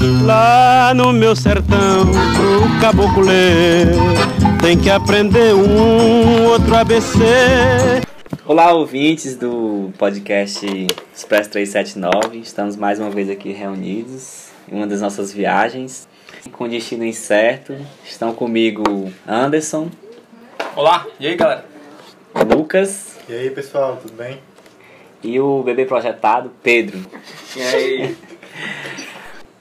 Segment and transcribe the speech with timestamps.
[0.00, 3.88] Lá no meu sertão, pro caboclo ler,
[4.62, 7.18] tem que aprender um outro ABC.
[8.46, 10.64] Olá, ouvintes do podcast
[11.14, 12.38] Express 379.
[12.38, 16.06] Estamos mais uma vez aqui reunidos em uma das nossas viagens.
[16.52, 17.74] Com destino incerto,
[18.04, 19.90] estão comigo Anderson,
[20.76, 21.64] Olá, e aí galera?
[22.48, 24.38] Lucas E aí pessoal, tudo bem?
[25.22, 27.00] e o bebê projetado, Pedro.
[27.56, 28.16] E aí?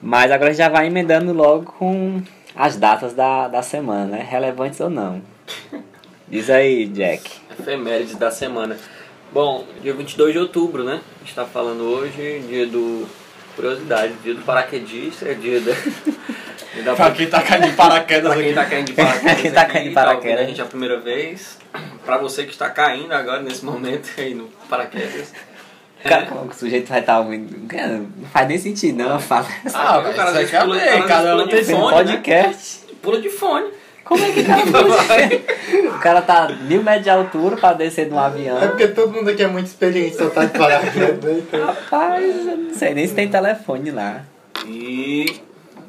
[0.08, 2.22] Mas agora a gente já vai emendando logo com
[2.56, 4.26] as datas da, da semana, né?
[4.26, 5.22] Relevantes ou não.
[6.30, 7.30] Diz aí, Jack.
[7.60, 8.78] Efemérides da semana.
[9.34, 11.02] Bom, dia 22 de outubro, né?
[11.18, 13.06] A gente tá falando hoje, dia do.
[13.54, 15.74] Curiosidade, dia do paraquedista, é dia da.
[16.74, 18.56] dia da Pra quem tá caindo de paraquedas Pra quem aqui.
[18.56, 19.42] tá caindo de paraquedas.
[19.42, 20.40] Quem tá aqui, caindo de tá paraquedas.
[20.40, 21.58] a gente a primeira vez.
[22.06, 25.34] Pra você que está caindo agora, nesse momento, aí no paraquedas.
[26.04, 27.68] O, cara- o sujeito vai estar ouvindo.
[27.68, 29.20] Cara, Não faz nem sentido, não.
[29.20, 29.46] Fala.
[29.74, 31.92] Ah, o cara é cara às cada um pula tem fone, né?
[32.14, 32.80] podcast.
[33.02, 33.68] Pula de fone.
[34.04, 38.14] Como é que o cara O cara tá mil metros de altura pra descer de
[38.14, 38.58] um avião.
[38.62, 41.40] É porque todo mundo aqui é muito experiente, só tá de paraquedas, né?
[41.46, 44.22] Então, Rapaz, eu não sei nem se tem telefone lá.
[44.66, 45.26] E.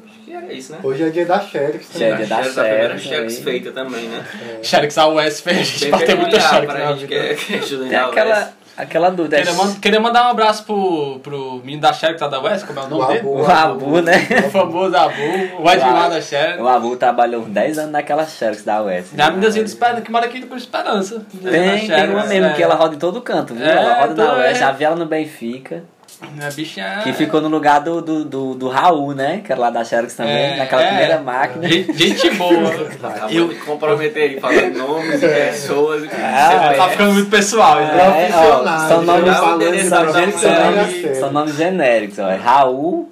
[0.05, 0.79] Acho que era isso, né?
[0.83, 2.27] Hoje é dia da Xerox Dia também.
[2.27, 3.43] da Xerox, a primeira Xerox Xerox aí.
[3.43, 4.25] feita também, né?
[4.63, 9.37] Xerox AUS fez a gente que muita em Tem aquela, aquela dúvida.
[9.37, 12.79] Queria, man- queria mandar um abraço pro, pro menino da Xerox lá da UES, como
[12.79, 13.19] é o O nome dele?
[13.19, 14.13] Abu, O Abu, né?
[14.47, 15.21] O famoso Abu,
[15.59, 16.61] o Edmar da Xerox.
[16.61, 19.09] O Abu trabalhou uns 10 anos naquela Xerox da UES.
[19.11, 21.23] Tem a meninazinha do Esperança que mora aqui com Esperança.
[21.43, 23.65] Tem, tem uma mesmo que ela roda em todo canto, viu?
[23.65, 24.59] É, ela roda na então UES, é.
[24.59, 25.83] já vi ela no Benfica.
[26.21, 26.99] A bichinha.
[27.03, 29.41] Que ficou no lugar do, do, do, do Raul, né?
[29.43, 30.87] Que era lá da Xerox também, É, naquela é.
[30.87, 31.67] primeira máquina.
[31.67, 32.69] Gente, gente boa.
[33.03, 36.03] Acabou de comprometer aí, falando nomes, pessoas.
[36.13, 37.79] Ah, tá ficando muito pessoal.
[37.79, 38.29] É, né?
[38.35, 42.19] Ó, são nomes, falando de são, gen- são, nomes, são nomes genéricos.
[42.19, 42.29] Ó.
[42.29, 43.09] É Raul,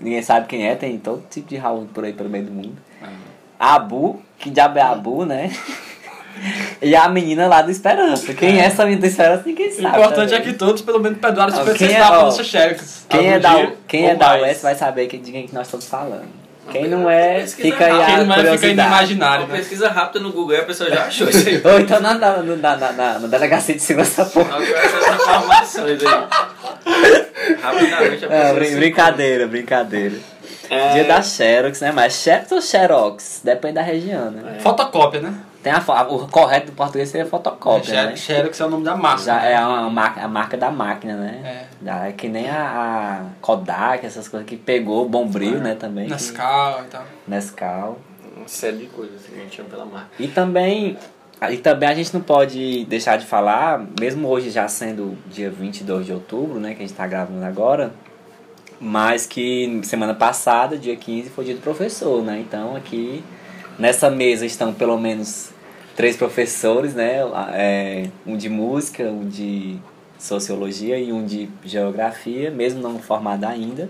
[0.00, 2.76] ninguém sabe quem é, tem todo tipo de Raul por aí pelo meio do mundo.
[3.58, 5.50] Abu, que diabo é Abu, né?
[6.80, 8.32] E a menina lá do Esperança.
[8.34, 9.88] Quem é essa menina do Esperança, ninguém O sabe.
[9.98, 10.52] importante é também.
[10.52, 13.06] que todos, pelo menos, perdoaram vocês quem é- ó, no seu Xerox.
[13.08, 14.36] Quem é da, dia, quem é da.
[14.40, 16.38] UES vai saber que- de quem que nós estamos falando.
[16.70, 18.88] Quem não é, fica aí Quem não é, fica aí no curiosidade.
[18.88, 19.58] imaginário, Uma né?
[19.58, 21.60] pesquisa rápida no Google e a pessoa já achou isso aí.
[21.64, 24.56] Ou então na, na, na, na, delegacia de segurança pública.
[24.56, 27.56] Olha essas informações aí.
[27.62, 30.16] Rapidamente a É, pessoa brincadeira, brincadeira.
[30.70, 31.90] É, Dia da Xerox, né?
[31.92, 33.40] Mas Xerox ou Xerox?
[33.42, 34.58] Depende da região, né?
[34.60, 35.32] Fotocópia, né?
[35.62, 38.16] Tem a, o correto do português seria fotocópia, né?
[38.16, 39.24] Xerox, é o nome da massa.
[39.24, 41.66] Já é a marca, a marca da máquina, né?
[41.84, 42.08] É.
[42.08, 45.74] É que nem a, a Kodak, essas coisas que pegou, Bombril, né?
[45.74, 46.04] Também.
[46.06, 47.02] que- Nescau e tal.
[47.26, 47.98] Nescau.
[48.36, 50.08] Uma série de coisas que a gente chama pela marca.
[50.18, 50.96] E também,
[51.50, 56.06] e também a gente não pode deixar de falar, mesmo hoje já sendo dia 22
[56.06, 57.92] de outubro, né, que a gente está gravando agora,
[58.80, 62.38] mas que semana passada, dia 15, foi dia do professor, né?
[62.38, 63.24] Então aqui
[63.78, 65.50] nessa mesa estão pelo menos
[65.96, 67.20] três professores, né?
[67.52, 69.78] É, um de música, um de
[70.18, 73.88] sociologia e um de geografia, mesmo não formado ainda.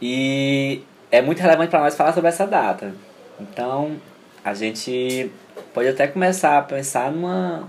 [0.00, 2.94] E é muito relevante para nós falar sobre essa data.
[3.40, 3.96] Então,
[4.44, 5.30] a gente
[5.72, 7.68] pode até começar a pensar numa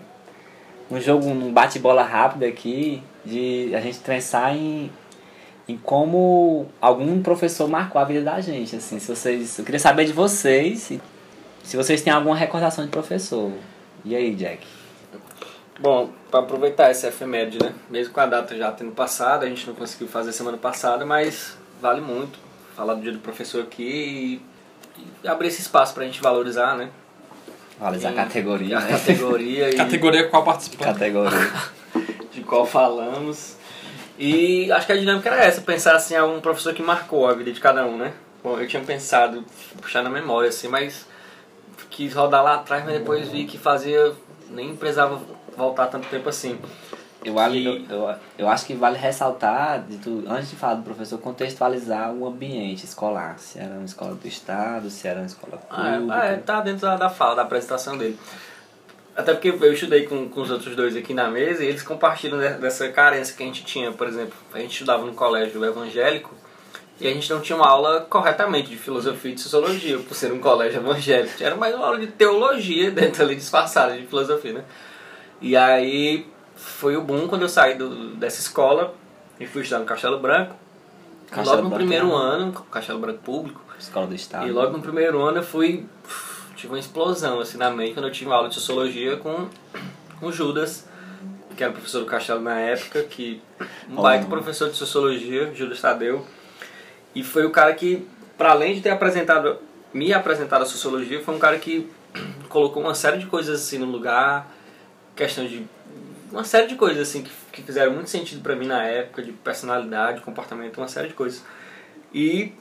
[0.90, 4.91] num jogo, num bate-bola rápido aqui, de a gente pensar em,
[5.68, 10.06] em como algum professor marcou a vida da gente, assim, se vocês, eu queria saber
[10.06, 11.02] de vocês, se,
[11.64, 13.52] se vocês têm alguma recordação de professor.
[14.03, 14.66] E aí, Jack?
[15.80, 17.74] Bom, para aproveitar essa efeméride, né?
[17.90, 21.58] Mesmo com a data já tendo passado, a gente não conseguiu fazer semana passada, mas
[21.82, 22.40] vale muito
[22.76, 24.42] falar do dia do professor aqui
[24.97, 26.90] e, e abrir esse espaço pra gente valorizar, né?
[27.80, 28.92] Valorizar a categoria, A né?
[28.92, 30.84] categoria e Categoria qual participante.
[30.84, 31.52] Categoria.
[32.32, 33.58] de qual falamos.
[34.18, 37.52] E acho que a dinâmica era essa, pensar assim, algum professor que marcou a vida
[37.52, 38.14] de cada um, né?
[38.44, 39.44] Bom, eu tinha pensado,
[39.81, 41.06] puxar na memória, assim, mas
[41.90, 44.14] quis rodar lá atrás, mas depois vi que fazia,
[44.50, 45.20] nem precisava
[45.58, 46.58] voltar tanto tempo assim.
[47.24, 50.76] Eu, acho- E- eu, eu, eu acho que vale ressaltar, de tu, antes de falar
[50.76, 53.40] do professor, contextualizar o ambiente escolar.
[53.40, 56.14] Se era uma escola do Estado, se era uma escola pública.
[56.22, 58.20] Ah, é, é, tá dentro da, da fala, da apresentação dele.
[59.16, 62.38] Até porque eu estudei com, com os outros dois aqui na mesa e eles compartilham
[62.38, 63.91] de- dessa carência que a gente tinha.
[63.91, 66.34] Por exemplo, a gente estudava no colégio evangélico
[67.00, 70.32] e a gente não tinha uma aula corretamente de filosofia e de sociologia, por ser
[70.34, 71.41] um colégio evangélico.
[71.41, 74.64] Era mais uma aula de teologia dentro ali disfarçada de filosofia, né?
[75.41, 78.94] E aí foi o boom quando eu saí do, dessa escola
[79.40, 80.56] e fui estudar no Castelo Branco.
[81.29, 84.47] Castelo logo no Branco primeiro é uma- ano, Castelo Branco Público, Escola do Estado.
[84.47, 85.85] e logo no primeiro ano eu fui.
[86.66, 89.47] Tive uma explosão assim na mente quando eu tive uma aula de sociologia com,
[90.20, 90.88] com o Judas,
[91.56, 93.40] que era professor do Castelo na época, que
[93.88, 94.02] um Oh.
[94.02, 96.26] baita professor de sociologia, Judas Tadeu.
[97.14, 99.59] E foi o cara que, para além de ter apresentado,
[99.94, 101.88] me apresentado a sociologia, foi um cara que
[102.50, 104.52] colocou uma série de coisas assim no lugar,
[105.16, 105.67] questão de
[106.32, 109.32] uma série de coisas assim que, que fizeram muito sentido para mim na época, de
[109.32, 111.44] personalidade, comportamento, uma série de coisas.
[112.12, 112.53] E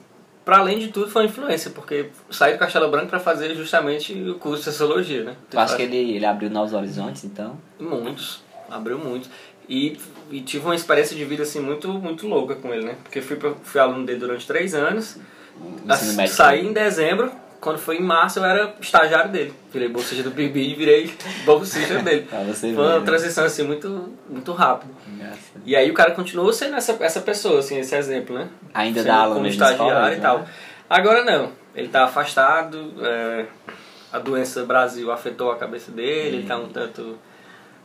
[0.45, 4.13] para além de tudo foi uma influência, porque saí do Castelo Branco para fazer justamente
[4.13, 5.35] o curso de sociologia, né?
[5.49, 7.57] Tu acha que ele, ele abriu novos horizontes, então?
[7.79, 9.27] Muitos, abriu muitos.
[9.67, 9.97] E,
[10.29, 12.95] e tive uma experiência de vida assim muito muito louca com ele, né?
[13.01, 15.17] Porque fui, fui aluno dele durante três anos.
[16.27, 19.53] Saí em dezembro, quando foi em março eu era estagiário dele.
[19.71, 21.13] Virei bolsista do Bibi e virei
[21.45, 22.27] bolsista dele.
[22.47, 23.05] Você Foi uma né?
[23.05, 24.93] transição assim muito, muito rápida.
[25.65, 28.47] E aí o cara continuou sendo essa, essa pessoa, assim, esse exemplo, né?
[28.73, 30.21] Ainda Sendo dá aula como na escola, estagiário e né?
[30.21, 30.45] tal.
[30.89, 31.51] Agora não.
[31.73, 33.45] Ele tá afastado, é,
[34.11, 37.17] a doença Brasil afetou a cabeça dele, ele tá um tanto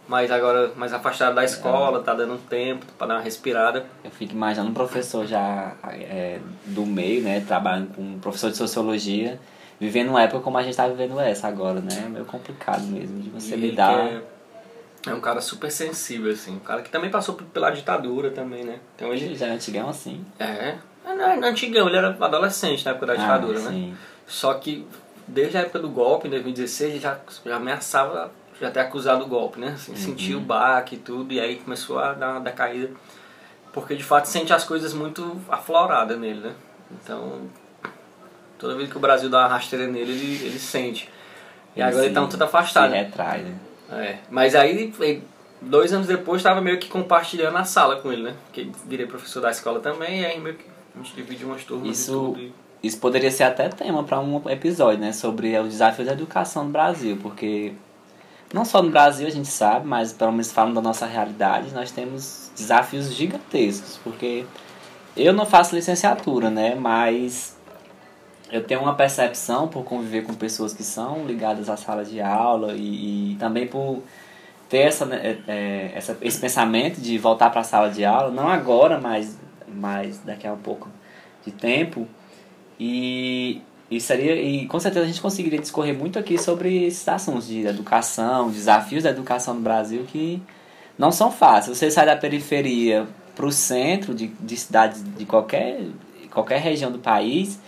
[0.06, 3.86] mais agora mais afastado da escola, tá dando um tempo pra dar uma respirada.
[4.04, 7.42] Eu fico imaginando um professor já é, do meio, né?
[7.46, 9.40] Trabalhando com um professor de sociologia,
[9.80, 12.04] vivendo uma época como a gente tá vivendo essa agora, né?
[12.04, 13.98] É meio complicado mesmo de você E lidar.
[13.98, 14.22] É,
[15.06, 16.56] é um cara super sensível, assim.
[16.56, 18.78] Um cara que também passou pela ditadura também, né?
[18.94, 19.24] Então ele.
[19.24, 20.24] Ele já é antigão assim.
[20.38, 20.44] É.
[20.44, 23.94] é, Não é antigão, ele era adolescente na época da ditadura, ah, né?
[24.26, 24.86] Só que
[25.26, 28.30] desde a época do golpe, em 2016, ele já, já ameaçava
[28.60, 29.68] já ter acusado o golpe, né?
[29.68, 32.90] Assim, Sentiu o baque e tudo, e aí começou a dar uma decaída.
[33.72, 36.54] Porque de fato sente as coisas muito afloradas nele, né?
[36.90, 37.42] Então,
[38.60, 41.08] toda vez que o Brasil dá uma rasteira nele, ele, ele sente.
[41.74, 42.90] E agora ele tá um se- tanto afastado.
[42.90, 43.54] Se retrai, né?
[43.92, 45.24] É, mas aí, ele-
[45.60, 48.34] dois anos depois, estava meio que compartilhando a sala com ele, né?
[48.46, 50.64] Porque virei professor da escola também, e aí meio que
[50.94, 52.54] a gente dividiu umas turmas Isso- e tudo.
[52.82, 55.12] Isso poderia ser até tema para um episódio, né?
[55.12, 57.72] Sobre os desafios da educação no Brasil, porque
[58.54, 61.90] não só no Brasil a gente sabe, mas pelo menos falando da nossa realidade, nós
[61.90, 64.46] temos desafios gigantescos, porque
[65.14, 66.74] eu não faço licenciatura, né?
[66.74, 67.54] Mas
[68.50, 72.74] eu tenho uma percepção por conviver com pessoas que são ligadas à sala de aula
[72.74, 74.02] e, e também por
[74.68, 78.48] ter essa, né, é, essa, esse pensamento de voltar para a sala de aula, não
[78.48, 79.38] agora, mas,
[79.68, 80.88] mas daqui a um pouco
[81.44, 82.06] de tempo.
[82.78, 83.60] E,
[83.90, 87.66] e seria e com certeza a gente conseguiria discorrer muito aqui sobre esses assuntos de
[87.66, 90.40] educação, desafios da educação no Brasil que
[90.96, 91.76] não são fáceis.
[91.76, 95.80] Você sai da periferia para o centro de, de cidades de qualquer,
[96.30, 97.58] qualquer região do país,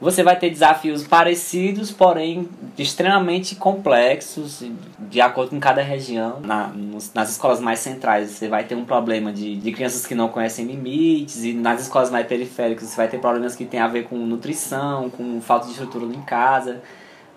[0.00, 2.48] você vai ter desafios parecidos, porém
[2.78, 4.64] extremamente complexos,
[4.98, 6.40] de acordo com cada região.
[6.40, 6.72] Na,
[7.14, 10.64] nas escolas mais centrais, você vai ter um problema de, de crianças que não conhecem
[10.64, 14.16] limites, e nas escolas mais periféricas, você vai ter problemas que têm a ver com
[14.16, 16.80] nutrição, com falta de estrutura em casa.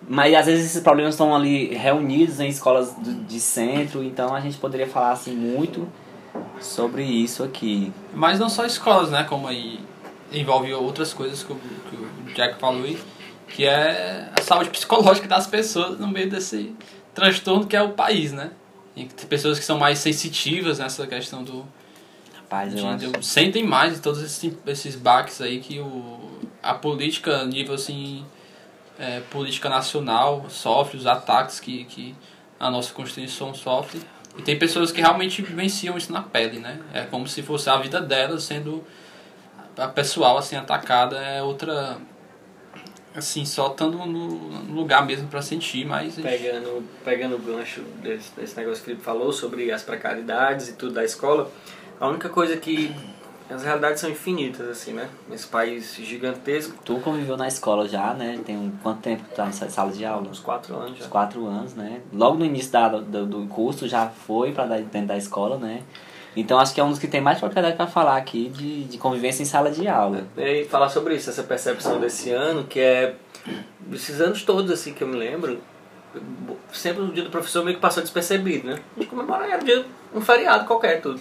[0.08, 4.56] Mas às vezes esses problemas estão ali reunidos em escolas de centro, então a gente
[4.56, 5.86] poderia falar assim muito
[6.60, 7.92] sobre isso aqui.
[8.14, 9.24] Mas não só escolas, né?
[9.24, 9.80] Como aí
[10.34, 12.98] envolve outras coisas que o, que o Jack falou aí,
[13.48, 16.74] que é a saúde psicológica das pessoas no meio desse
[17.14, 18.50] transtorno que é o país, né?
[18.96, 21.64] E tem pessoas que são mais sensitivas nessa questão do.
[22.34, 23.12] Rapaz, eu de- acho.
[23.18, 28.24] de- sentem mais todos esses, esses baques aí que o, a política, nível assim.
[28.98, 32.14] é, política nacional sofre, os ataques que, que
[32.60, 34.00] a nossa Constituição sofre.
[34.38, 36.80] E tem pessoas que realmente vivenciam isso na pele, né?
[36.92, 38.84] É como se fosse a vida delas sendo
[39.76, 41.98] a pessoal assim atacada é outra
[43.14, 48.56] assim só estando no, lugar mesmo para sentir mas Pegando, pegando o gancho desse, desse
[48.56, 51.50] negócio que o Felipe falou sobre as precariedades e tudo da escola,
[52.00, 52.94] a única coisa que.
[53.48, 55.06] As realidades são infinitas, assim, né?
[55.28, 58.40] Nesse país gigantesco, Tu conviveu na escola já, né?
[58.42, 60.28] Tem um, quanto tempo que tu tá nessa sala de aula?
[60.30, 61.04] uns quatro anos já.
[61.04, 62.00] Uns quatro anos, né?
[62.10, 65.82] Logo no início da, do, do curso já foi para dentro da escola, né?
[66.36, 68.98] Então acho que é um dos que tem mais propriedade para falar aqui de, de
[68.98, 70.24] convivência em sala de aula.
[70.36, 73.14] E falar sobre isso, essa percepção desse ano, que é.
[73.92, 75.60] Esses anos todos, assim, que eu me lembro,
[76.72, 78.78] sempre o dia do professor meio que passou despercebido, né?
[78.96, 81.20] A gente comemora, era dia, um feriado qualquer, tudo.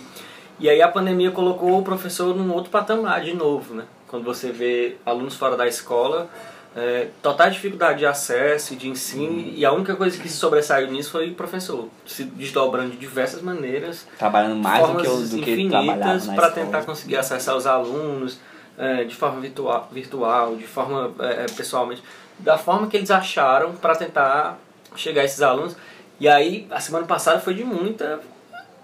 [0.60, 3.86] E aí a pandemia colocou o professor num outro patamar de novo, né?
[4.08, 6.30] Quando você vê alunos fora da escola,
[6.76, 10.90] é, total dificuldade de acesso e de ensino, e a única coisa que se sobressaiu
[10.92, 15.36] nisso foi o professor, se desdobrando de diversas maneiras, Trabalhando mais do que, o- do
[15.44, 15.52] que
[15.92, 18.40] infinitas para tentar conseguir acessar os alunos
[18.78, 22.02] é, de forma virtual, virtual de forma é, é, pessoalmente,
[22.40, 24.58] da forma que eles acharam para tentar
[24.96, 25.76] chegar a esses alunos.
[26.20, 28.20] E aí, a semana passada foi de muita,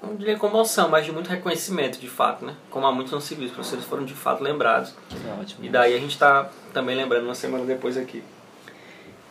[0.01, 2.55] não diria comoção, mas de muito reconhecimento, de fato, né?
[2.69, 4.93] Como há muitos não se viu, os professores foram de fato lembrados.
[5.11, 5.63] É ótimo.
[5.65, 8.23] E daí a gente está também lembrando uma semana depois aqui.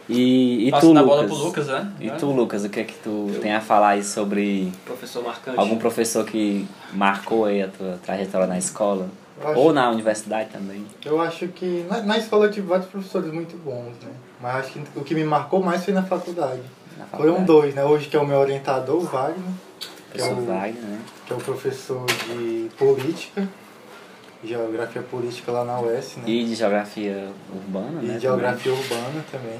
[0.08, 1.36] E, e tu, Passando a bola Lucas?
[1.36, 1.92] pro Lucas, né?
[2.00, 5.58] E tu, Lucas, o que é que tu tem a falar aí sobre Professor marcante.
[5.58, 9.06] algum professor que marcou aí a tua trajetória na escola?
[9.40, 10.84] Eu acho, Ou na universidade também.
[11.04, 14.10] eu acho que na, na escola eu tive vários professores muito bons, né?
[14.40, 16.62] Mas acho que o que me marcou mais foi na faculdade.
[16.96, 17.44] Na Foram faculdade.
[17.46, 17.84] dois, né?
[17.84, 19.44] Hoje que é o meu orientador, o Wagner,
[20.12, 20.98] que é o, Wagner, né?
[21.26, 23.46] que é o professor de política,
[24.44, 26.22] geografia política lá na UES, né?
[26.26, 28.18] E de geografia urbana, E né?
[28.20, 29.58] geografia urbana também.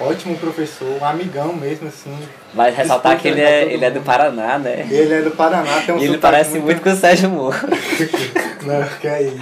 [0.00, 2.10] Ótimo professor, um amigão mesmo, assim.
[2.10, 2.28] também.
[2.52, 4.00] Vai ressaltar que ele é, todo ele é do.
[4.00, 4.88] Paraná, né?
[4.90, 7.56] Ele é do Paraná, tem um E ele parece muito com o Sérgio Moro.
[8.66, 9.38] Não, que é isso.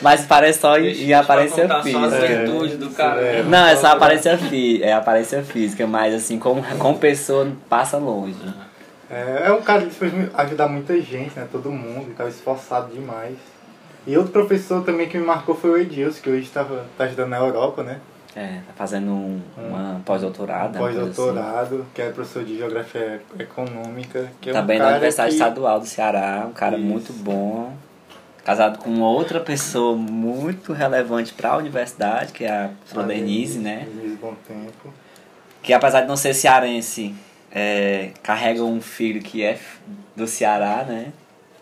[0.00, 2.26] Mas parece só em, Deixa- aparência contar só as física.
[2.28, 3.20] virtudes do cara.
[3.20, 3.42] É.
[3.42, 8.36] Não, é só aparência física, é aparência física, mas assim, como, como pessoa passa longe.
[9.10, 11.46] É, é um cara que fez mu- ajudar muita gente, né?
[11.50, 13.36] Todo mundo, estava esforçado demais.
[14.06, 17.28] E outro professor também que me marcou foi o Edilson, que hoje estava tá ajudando
[17.30, 17.98] na Europa, né?
[18.34, 20.76] É, tá fazendo um, uma pós-doutorado.
[20.76, 21.14] Um uma coisa assim.
[21.14, 24.30] Pós-doutorado, que é professor de geografia econômica.
[24.40, 26.84] Que é um Também na Universidade que- Estadual do Ceará, um cara Isso.
[26.86, 27.72] muito bom.
[28.44, 33.88] Casado com outra pessoa muito relevante para a universidade, que é a Ah, Denise, né?
[33.92, 34.92] Denise Bom Tempo.
[35.62, 37.12] Que apesar de não ser cearense,
[37.58, 39.58] é, carrega um filho que é
[40.14, 41.10] do Ceará, né?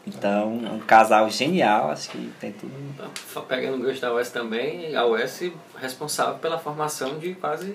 [0.04, 2.74] Então, é um casal genial, acho que tem tudo.
[3.46, 7.72] Pegando o gosto da UES também, a UES responsável pela formação de quase,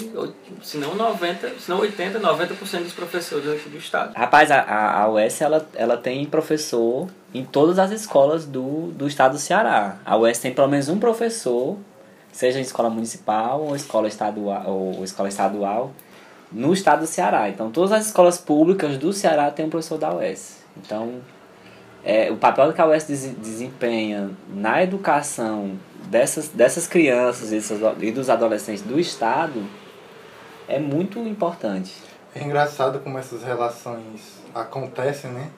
[0.62, 4.14] se não 90, se não 80, 90% dos professores aqui do estado.
[4.14, 9.32] Rapaz, a, a, UES ela, ela tem professor em todas as escolas do, do estado
[9.32, 9.98] do Ceará.
[10.06, 11.78] A UES tem pelo menos um professor,
[12.34, 15.94] seja em escola municipal ou escola estadual, ou escola estadual
[16.52, 17.50] no estado do Ceará.
[17.50, 20.64] Então, todas as escolas públicas do Ceará tem um professor da UES.
[20.78, 21.16] Então,
[22.04, 28.12] é, o papel que a UES des- desempenha na educação dessas, dessas crianças desses- e
[28.12, 29.64] dos adolescentes do estado
[30.68, 31.94] é muito importante.
[32.34, 35.50] É engraçado como essas relações acontecem, né?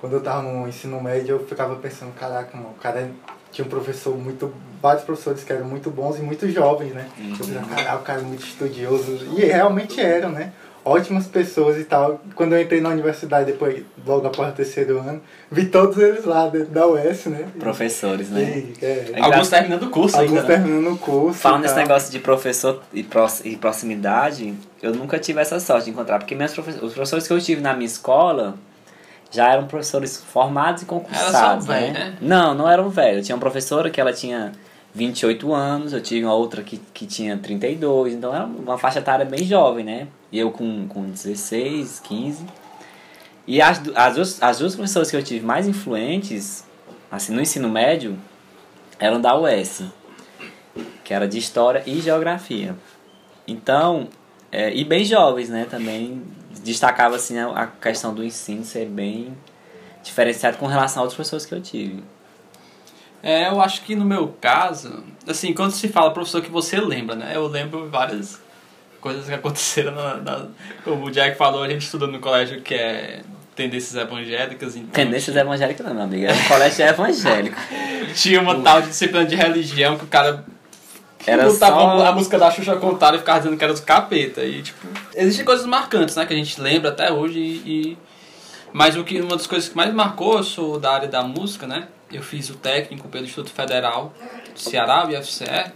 [0.00, 3.10] Quando eu tava no ensino médio, eu ficava pensando, caraca, mano, o cara
[3.52, 4.52] tinha um professor muito.
[4.82, 7.06] vários professores que eram muito bons e muito jovens, né?
[7.18, 9.18] Eu pensava, caraca, o cara é muito estudioso.
[9.36, 10.52] E realmente eram, né?
[10.82, 12.22] Ótimas pessoas e tal.
[12.34, 15.20] Quando eu entrei na universidade, depois, logo após o terceiro ano,
[15.52, 17.44] vi todos eles lá dentro da UES, né?
[17.58, 18.40] Professores, né?
[18.42, 20.54] E, é, Alguns engra- terminando o curso alguns ainda, né?
[20.56, 21.38] terminando o curso.
[21.38, 23.06] Falando desse negócio de professor e,
[23.44, 27.32] e proximidade, eu nunca tive essa sorte de encontrar, porque meus profe- os professores que
[27.34, 28.54] eu tive na minha escola
[29.30, 31.80] já eram professores formados e concursados, né?
[31.80, 32.16] velho, né?
[32.20, 33.18] Não, não eram velhos.
[33.18, 34.52] Eu tinha uma professora que ela tinha
[34.94, 39.24] 28 anos, eu tinha uma outra que, que tinha 32, então era uma faixa etária
[39.24, 40.08] bem jovem, né?
[40.32, 42.44] E eu com, com 16, 15.
[43.46, 46.64] E as, as, duas, as duas professoras que eu tive mais influentes,
[47.10, 48.18] assim, no ensino médio,
[48.98, 49.84] eram da UES
[51.10, 52.76] que era de história e geografia.
[53.44, 54.08] Então,
[54.52, 56.22] é, e bem jovens, né, também
[56.62, 59.36] destacava assim a, questão do ensino ser bem
[60.02, 62.02] diferenciado com relação a outras pessoas que eu tive.
[63.22, 67.14] É, eu acho que no meu caso, assim, quando se fala professor que você lembra,
[67.14, 67.32] né?
[67.34, 68.40] Eu lembro várias
[69.00, 70.46] coisas que aconteceram na, na-
[70.84, 73.20] como o Jack falou, a gente estuda no colégio que é
[73.54, 76.24] tendências evangélicas, então Tendências evangélicas não, meu amigo.
[76.24, 77.56] Era um colégio evangélico.
[78.14, 80.42] tinha uma tal de disciplina de religião que o cara
[81.26, 84.42] Era botava só- a música da Xuxa contada e ficava dizendo que era dos capeta
[84.42, 87.98] e tipo, existem coisas marcantes, né, que a gente lembra até hoje e,
[88.72, 91.66] mas o que uma das coisas que mais marcou, eu sou da área da música,
[91.66, 91.88] né?
[92.12, 94.12] Eu fiz o técnico pelo Instituto Federal
[94.52, 95.70] do Ceará, o IFCE.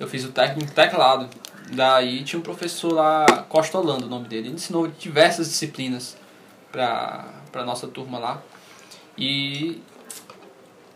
[0.00, 1.28] Eu fiz o técnico teclado.
[1.70, 4.48] Daí tinha um professor lá, Costa Holanda, o nome dele.
[4.48, 6.16] Ele ensinou diversas disciplinas
[6.72, 8.42] pra, pra nossa turma lá.
[9.16, 9.80] E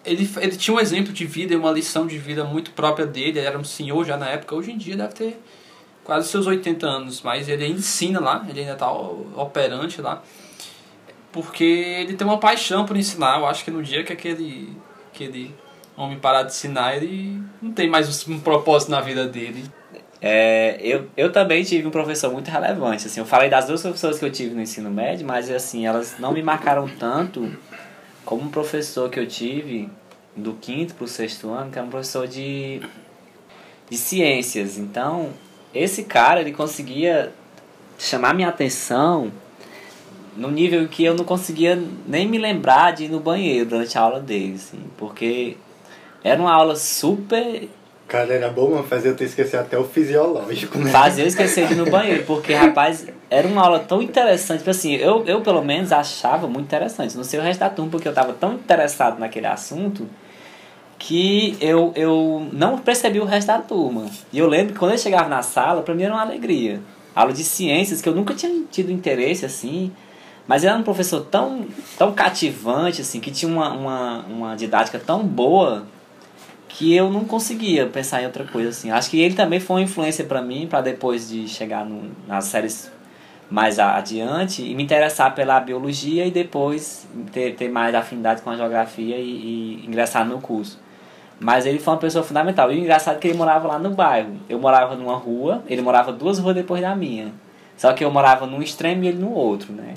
[0.06, 3.38] ele, ele tinha um exemplo de vida e uma lição de vida muito própria dele.
[3.40, 4.54] Ele era um senhor já na época.
[4.54, 5.40] Hoje em dia deve ter
[6.04, 7.20] quase seus 80 anos.
[7.22, 10.22] Mas ele ainda ensina lá, ele ainda está operante lá.
[11.32, 13.40] Porque ele tem uma paixão por ensinar.
[13.40, 14.74] Eu acho que no dia que aquele,
[15.12, 15.54] aquele
[15.96, 19.64] homem parar de ensinar, ele não tem mais um propósito na vida dele.
[20.22, 23.06] É, eu, eu também tive um professor muito relevante.
[23.06, 26.16] Assim, eu falei das duas professoras que eu tive no ensino médio, mas assim, elas
[26.18, 27.52] não me marcaram tanto
[28.26, 29.88] como um professor que eu tive
[30.36, 32.82] do quinto para o sexto ano, que era um professor de,
[33.88, 34.76] de ciências.
[34.76, 35.30] Então,
[35.72, 37.32] esse cara, ele conseguia
[37.98, 39.32] chamar minha atenção
[40.36, 44.02] no nível que eu não conseguia nem me lembrar de ir no banheiro durante a
[44.02, 45.56] aula dele, assim, porque
[46.22, 47.68] era uma aula super
[48.08, 50.92] Cara, era bom, mano, fazer eu ter esquecido até o fisiológico, né?
[50.92, 54.58] Fazia eu esquecer de ir no banheiro, porque, rapaz, era uma aula tão interessante.
[54.58, 57.16] Tipo assim, eu, eu pelo menos achava muito interessante.
[57.16, 60.08] Não sei o resto da turma, porque eu tava tão interessado naquele assunto
[60.98, 64.06] que eu, eu não percebi o resto da turma.
[64.32, 66.80] E eu lembro que quando eu chegava na sala, pra mim era uma alegria.
[67.12, 69.90] Aula de ciências, que eu nunca tinha tido interesse, assim.
[70.46, 71.66] Mas era um professor tão,
[71.98, 75.84] tão cativante, assim, que tinha uma, uma, uma didática tão boa
[76.68, 78.90] que eu não conseguia pensar em outra coisa assim.
[78.90, 82.44] Acho que ele também foi uma influência para mim, para depois de chegar no, nas
[82.44, 82.90] séries
[83.48, 88.56] mais adiante e me interessar pela biologia e depois ter, ter mais afinidade com a
[88.56, 89.22] geografia e,
[89.82, 90.80] e ingressar no curso.
[91.38, 92.72] Mas ele foi uma pessoa fundamental.
[92.72, 94.36] E o engraçado é que ele morava lá no bairro.
[94.48, 97.32] Eu morava numa rua, ele morava duas ruas depois da minha.
[97.76, 99.94] Só que eu morava num extremo e ele no outro, né?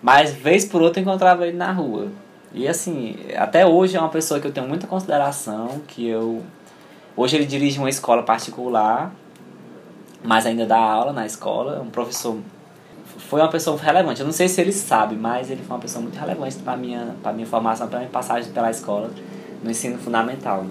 [0.00, 2.08] Mas vez por outra eu encontrava ele na rua.
[2.52, 6.42] E assim, até hoje é uma pessoa que eu tenho muita consideração, que eu
[7.16, 9.12] hoje ele dirige uma escola particular,
[10.24, 12.38] mas ainda dá aula na escola, é um professor
[13.18, 14.20] foi uma pessoa relevante.
[14.20, 17.14] Eu não sei se ele sabe, mas ele foi uma pessoa muito relevante para minha
[17.22, 19.10] para minha formação, para minha passagem pela escola
[19.62, 20.66] no ensino fundamental.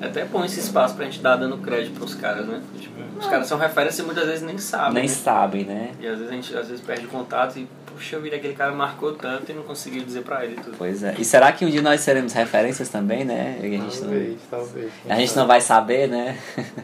[0.00, 2.60] É até bom esse espaço pra gente dar dando crédito pros caras, né?
[2.78, 4.94] Tipo, os caras são referência e muitas vezes nem sabem.
[4.94, 5.08] Nem né?
[5.08, 5.90] sabem, né?
[6.00, 9.12] E às vezes a gente às vezes perde contato e, puxa vida, aquele cara marcou
[9.12, 10.74] tanto e não conseguiu dizer pra ele tudo.
[10.78, 11.14] Pois é.
[11.18, 13.58] E será que um dia nós seremos referências também, né?
[13.60, 14.90] A gente Talvez, não, talvez.
[15.06, 16.38] a gente não vai saber, né?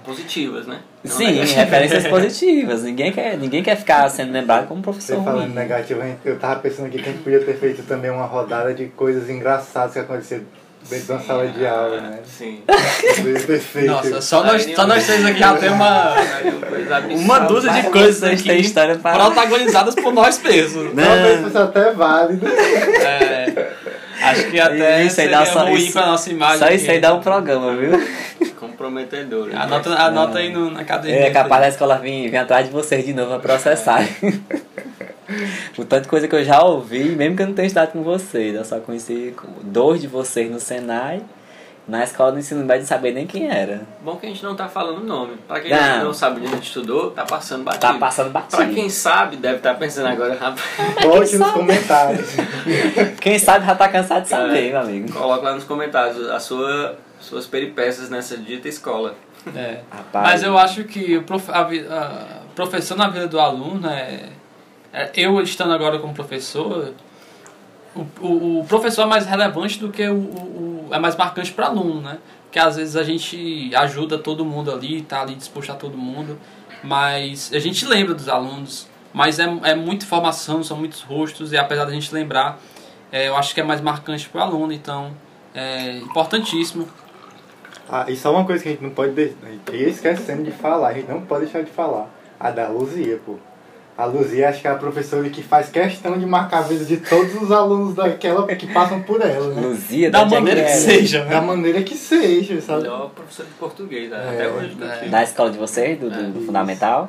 [0.05, 0.81] Positivas, né?
[1.07, 1.53] Não Sim, negativas.
[1.53, 2.83] referências positivas.
[2.83, 5.55] Ninguém quer, ninguém quer ficar sendo lembrado como Você professor falando ruim.
[5.55, 8.87] negativo, eu tava pensando aqui que a gente podia ter feito também uma rodada de
[8.87, 10.45] coisas engraçadas que aconteceram
[10.89, 12.19] dentro de uma sala de aula, né?
[12.27, 12.61] Sim.
[13.17, 13.87] Poderia ter feito.
[13.87, 16.15] Nossa, só nós, só nós três aqui já tem uma,
[17.11, 20.93] uma dúzia de coisas vocês têm aqui história para- protagonizadas por nós mesmos.
[20.95, 22.47] Talvez fosse até válido.
[22.47, 23.73] É,
[24.23, 26.59] acho que até Isso aí dá só- ruim isso- pra nossa imagem.
[26.59, 27.93] Só isso aí dá um programa, viu?
[28.59, 29.47] Comprometedor.
[29.49, 29.57] né?
[29.59, 31.27] Anota, anota aí no, na academia.
[31.27, 34.05] É capaz da escola vir, vir atrás de vocês de novo pra processar.
[35.75, 38.55] Por tanta coisa que eu já ouvi, mesmo que eu não tenha estudado com vocês,
[38.55, 41.23] eu só conheci dois de vocês no Senai,
[41.89, 43.83] na escola do ensino médio, não sabia nem quem era.
[44.03, 45.35] Bom que a gente não tá falando nome.
[45.47, 46.07] Pra quem Não.
[46.07, 47.81] não sabe onde a gente estudou, tá passando batido.
[47.81, 48.57] Tá passando batido.
[48.57, 50.61] Pra quem sabe, deve estar pensando agora, rapaz.
[51.03, 52.27] Bote nos comentários.
[53.21, 54.71] Quem sabe já tá cansado de saber, É.
[54.73, 55.13] meu amigo.
[55.13, 59.15] Coloca lá nos comentários a sua, suas peripécias nessa dita escola.
[59.55, 59.79] É.
[59.89, 60.27] Rapaz.
[60.27, 64.25] Mas eu acho que o prof, a, vi- a professor na vida do aluno é-
[65.15, 66.95] Eu estando agora como professor,
[67.95, 71.67] o, o, o professor é mais relevante do que o, o, é mais marcante para
[71.67, 72.19] aluno, né?
[72.51, 76.39] Que às vezes a gente ajuda todo mundo ali, tá ali disposto a todo mundo,
[76.83, 81.57] mas a gente lembra dos alunos, mas é, é muita informação, são muitos rostos, e
[81.59, 82.59] apesar da gente lembrar,
[83.13, 85.13] é, eu acho que é mais marcante para o aluno, então
[85.55, 86.89] é importantíssimo
[87.89, 89.13] Ah, e só uma coisa que a gente não pode
[89.73, 92.09] ia esquecendo de falar, a gente não pode deixar de falar.
[92.39, 93.37] A da Luzia, pô.
[93.99, 96.99] A Luzia acho que é a professora que faz questão de marcar a vida de
[96.99, 99.63] todos os alunos daquela que passam por ela, né?
[99.63, 100.77] Luzia, da é maneira que era?
[100.79, 101.31] seja, né?
[101.31, 102.83] Da maneira que seja, sabe?
[102.83, 104.19] Melhor professor de português, né?
[104.19, 104.75] É, até hoje.
[104.75, 104.99] do é.
[104.99, 106.47] que- Da escola de vocês, do, do, do Isso.
[106.47, 107.09] fundamental?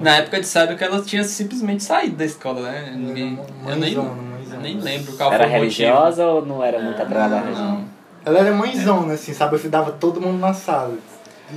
[0.00, 2.92] Na época disseram que ela tinha simplesmente saído da escola, né?
[2.96, 5.82] Ninguém, Era eu nem, eu nem lembro qual Era foi o motivo.
[5.82, 7.84] religiosa ou não era muito atrelada à religião?
[8.24, 9.54] Ela era mãezona, assim, sabe?
[9.62, 10.94] Eu dava todo mundo na sala.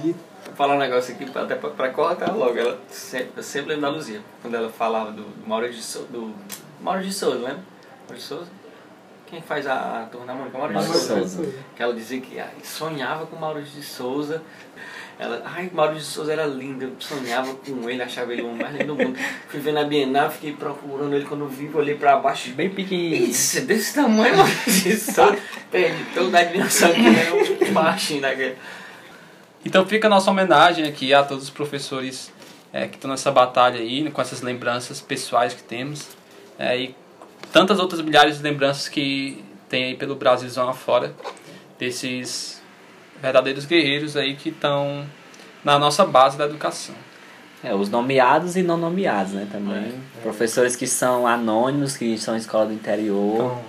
[0.05, 0.13] E
[0.61, 2.55] falar um negócio aqui, até pra, pra colocar logo.
[2.55, 6.07] Ela sempre, eu sempre lembro da Luzia, quando ela falava do Maurício de Souza.
[6.09, 6.33] Do
[6.79, 7.63] Maurício de Souza, lembra?
[8.07, 8.51] Maurício de Souza?
[9.25, 10.57] Quem faz a, a turma da Mônica?
[10.59, 11.43] Maurício de Maurício de Souza.
[11.43, 11.59] Souza.
[11.75, 14.43] Que ela dizia que sonhava com Maurício de Souza.
[15.17, 18.71] Ela, ai, Maurício de Souza era lindo, eu sonhava com ele, achava ele o mais
[18.75, 19.17] lindo do mundo.
[19.47, 22.51] Fui ver na Bienal, fiquei procurando ele quando vi, olhei pra baixo.
[22.51, 23.29] Bem pequenininho.
[23.29, 25.39] Isso, desse tamanho, Maurício de Souza.
[25.71, 28.57] Perdi toda a admiração que era um baixinho daquele.
[29.65, 32.31] Então fica a nossa homenagem aqui a todos os professores
[32.73, 36.07] é, que estão nessa batalha aí, com essas lembranças pessoais que temos.
[36.57, 36.95] é, e
[37.51, 41.13] tantas outras milhares de lembranças que tem aí pelo Brasilzão afora,
[41.79, 42.61] desses
[43.21, 45.05] verdadeiros guerreiros aí que estão
[45.63, 46.95] na nossa base da educação.
[47.63, 49.93] É, os nomeados e não nomeados, né, também.
[50.23, 53.61] Professores que são anônimos, que estão em escola do interior, então,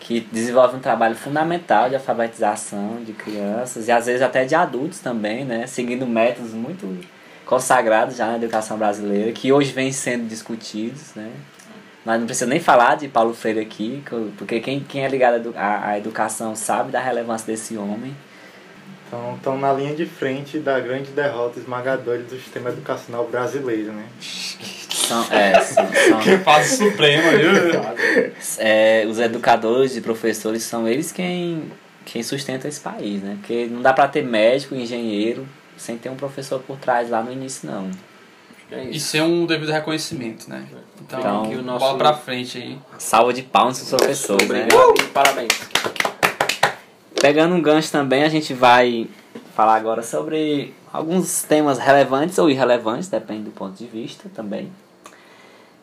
[0.00, 5.00] que desenvolvem um trabalho fundamental de alfabetização de crianças e às vezes até de adultos
[5.00, 6.98] também, né, seguindo métodos muito
[7.44, 11.30] consagrados já na educação brasileira, que hoje vêm sendo discutidos, né.
[12.04, 15.52] Nós não precisamos nem falar de Paulo Freire aqui, que- porque quem, quem é ligado
[15.56, 18.14] à educação sabe da relevância desse homem.
[19.06, 24.04] Então, estão na linha de frente da grande derrota esmagadora do sistema educacional brasileiro, né?
[24.20, 28.32] São, é, são, são- Fase suprema, viu?
[28.58, 31.70] é, os educadores e professores são eles quem,
[32.04, 33.36] quem sustenta esse país, né?
[33.40, 37.32] Porque não dá pra ter médico, engenheiro, sem ter um professor por trás lá no
[37.32, 37.90] início, não.
[38.68, 38.92] É isso.
[38.96, 40.64] Isso é um devido reconhecimento, né?
[41.00, 42.78] Então, Então, aqui o nosso- bola pra frente aí.
[42.98, 44.66] Salva de palmas pros professores, né?
[44.72, 45.52] Obrigado e parabéns.
[47.26, 49.08] Pegando um gancho também, a gente vai
[49.52, 54.70] falar agora sobre alguns temas relevantes ou irrelevantes, depende do ponto de vista também.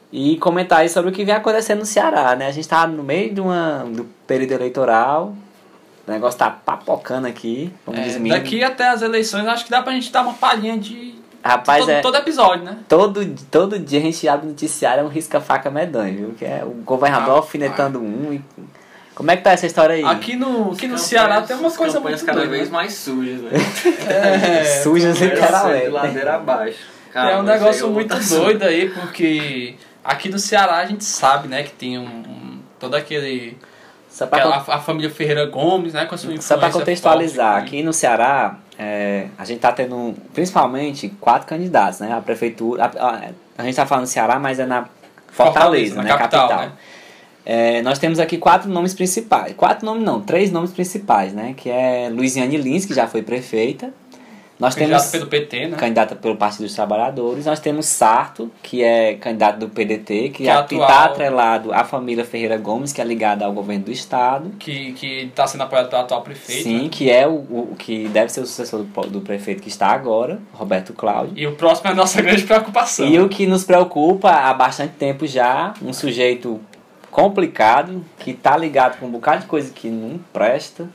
[0.09, 2.47] E comentar aí sobre o que vem acontecendo no Ceará, né?
[2.47, 5.35] A gente tá no meio de uma, do período eleitoral
[6.07, 9.81] O negócio tá papocando aqui, como É, diz daqui até as eleições, acho que dá
[9.81, 12.77] pra gente dar uma palhinha de Rapaz, todo, é, todo episódio, né?
[12.87, 16.35] todo, todo dia a gente abre noticiário, é um risca-faca medonho, viu?
[16.39, 18.41] Que é o governador Ah, alfinetando um e...
[19.15, 20.03] Como é que tá essa história aí?
[20.03, 22.73] Aqui no, aqui no Ceará tem uma as coisa campanhas muito cada vez né?
[22.73, 23.51] mais sujas, né?
[24.09, 25.87] É, Sujas De literalmente.
[25.89, 26.77] ladeira abaixo.
[27.09, 31.63] é Calma, um negócio muito doido aí, porque aqui no Ceará a gente sabe, né,
[31.63, 33.55] que tem um, um- todo aquele
[34.09, 37.53] Só pra, aquela, a, família Ferreira Gomes, né, com a sua influência Só para contextualizar,
[37.59, 42.11] forte, aqui no Ceará, é, a gente tá tendo principalmente quatro candidatos, né?
[42.11, 42.85] A prefeitura.
[42.85, 43.21] A, a-
[43.59, 44.85] a gente tá falando Ceará, mas é na
[45.31, 46.09] Fortaleza, Fortaleza, na né?
[46.09, 46.65] capital, Capital.
[46.65, 46.71] né?
[47.45, 49.53] É, nós temos aqui quatro nomes principais.
[49.53, 51.53] Quatro nomes não, três nomes principais, né?
[51.55, 53.93] Que é Luiziane Lins, que já foi prefeita.
[54.59, 55.77] Nós Candidato temos pelo PT, né?
[55.77, 57.45] candidata pelo Partido dos Trabalhadores.
[57.45, 60.89] Nós temos Sarto, que é candidato do PDT, que Que é está atual.
[60.89, 64.51] atrelado à família Ferreira Gomes, que é ligada ao governo do Estado.
[64.59, 66.63] Que, que tá sendo apoiado pelo atual prefeito.
[66.63, 66.89] Sim, né?
[66.89, 70.39] que é o, o que deve ser o sucessor do, do prefeito que está agora,
[70.53, 71.33] Roberto Cláudio.
[71.35, 73.05] E o próximo é a nossa grande preocupação.
[73.07, 76.61] E o que nos preocupa há bastante tempo já, um sujeito
[77.13, 80.89] complicado, que está ligado com um bocado de coisa que não presta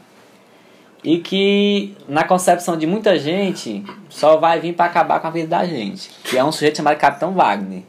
[1.02, 5.46] e que, na concepção de muita gente, só vai vir para acabar com a vida
[5.46, 6.10] da gente.
[6.24, 7.82] Que é um sujeito chamado Capitão Wagner.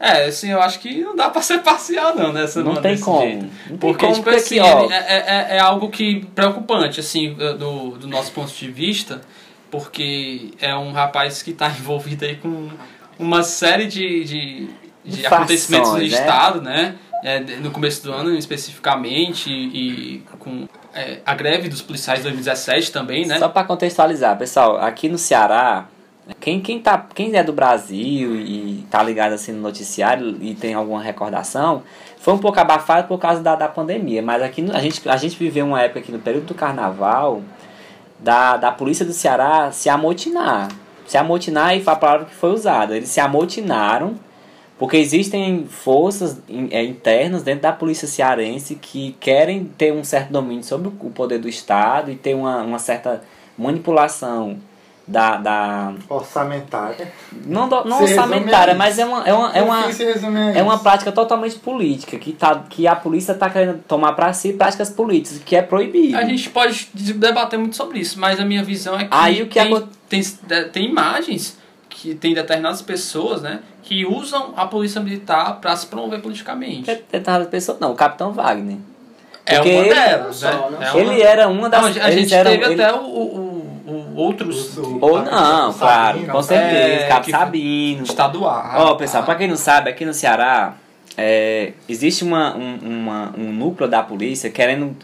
[0.00, 2.98] É, assim, eu acho que não dá pra ser parcial, não, nessa Não não tem
[2.98, 3.20] como.
[3.20, 3.46] jeito.
[3.70, 7.90] Não Porque, como, tipo assim, ó, ele é, é, é algo que preocupante, assim, do,
[7.90, 9.20] do nosso ponto de vista,
[9.70, 12.70] porque é um rapaz que está envolvido aí com
[13.18, 14.68] uma série de, de,
[15.04, 16.04] de Infrações, acontecimentos no né?
[16.04, 16.94] Estado, né?
[17.26, 22.92] É, no começo do ano, especificamente, e, com é, a greve dos policiais de 2017
[22.92, 23.38] também, né?
[23.38, 25.86] Só para contextualizar, pessoal, aqui no Ceará,
[26.38, 30.74] quem, quem, tá, quem é do Brasil e tá ligado assim no noticiário e tem
[30.74, 31.82] alguma recordação,
[32.18, 35.16] foi um pouco abafado por causa da, da pandemia, mas aqui no- a gente, a
[35.16, 37.40] gente viveu uma época aqui no período do carnaval
[38.18, 40.68] da, da polícia do Ceará se amotinar.
[41.06, 42.94] Se amotinar e foi a palavra que foi usada.
[42.94, 44.14] Eles se amotinaram
[44.78, 46.38] porque existem forças
[46.70, 51.38] é, internas dentro da polícia cearense que querem ter um certo domínio sobre o poder
[51.38, 53.22] do Estado e ter uma, uma certa
[53.56, 54.58] manipulação
[55.06, 55.36] da.
[55.36, 57.12] da Orçamentária.
[57.46, 59.92] não do- não Se a orçamentária, mas é uma, é uma, é uma, a
[60.58, 64.54] é uma prática totalmente política que, tá, que a polícia está querendo tomar para si
[64.54, 66.16] práticas políticas, que é proibido.
[66.16, 69.46] A gente pode debater muito sobre isso, mas a minha visão é que, Aí o
[69.46, 70.22] que tem, acon- tem,
[70.72, 71.58] tem imagens
[72.04, 76.90] que tem determinadas pessoas, né, que usam a polícia militar para se promover politicamente.
[76.90, 78.76] É- Determinadas pessoas, não, o Capitão Wagner.
[79.46, 80.50] É uma ele- delas, né?
[80.70, 80.96] Não É.
[81.00, 81.96] Ele era uma das.
[81.96, 86.26] Não, a gente eram- teve ele- até o, o, o- outros Ou não, Sabino, claro,
[86.26, 87.06] com é, certeza.
[87.08, 88.02] Cabo que- Sabino.
[88.04, 88.72] estaduais.
[88.82, 90.74] Ó, pessoal, pra quem não sabe, aqui no Ceará
[91.16, 94.94] é, existe uma, um, uma, um núcleo da polícia querendo.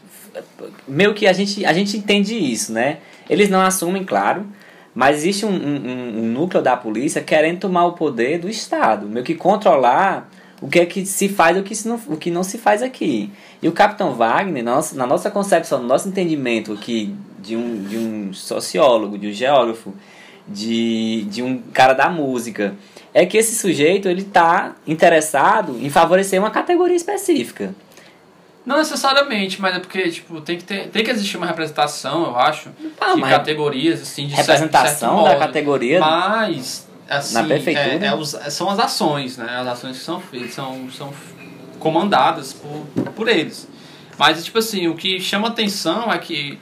[0.87, 2.99] Meio que a gente, a gente entende isso, né?
[3.29, 4.47] Eles não assumem, claro,
[4.95, 9.25] mas existe um, um, um- núcleo da polícia querendo tomar o poder do Estado, meio
[9.25, 10.29] que controlar
[10.61, 12.59] o que é que se faz e o que, se não, o que não se
[12.59, 13.31] faz aqui.
[13.63, 17.83] E o Capitão Wagner, na nossa, na nossa concepção, no nosso entendimento aqui de um,
[17.85, 19.95] de um sociólogo, de um geógrafo,
[20.47, 22.75] de, de um cara da música,
[23.15, 27.75] é que esse sujeito ele tá interessado em favorecer uma categoria específica.
[28.67, 32.37] Não necessariamente, mas é porque tipo, tem, que ter, tem que existir uma representação, eu
[32.39, 32.69] acho,
[33.01, 35.39] Ah, de categorias, assim, de certo- representação certo da modo.
[35.39, 38.05] categoria Mas, assim, Na prefeitura?
[38.05, 39.47] é- é os- são as ações, né?
[39.61, 41.13] As ações que são feitas, são, são
[41.79, 43.67] comandadas por, por eles.
[44.19, 46.59] Mas, tipo assim, o que chama atenção é que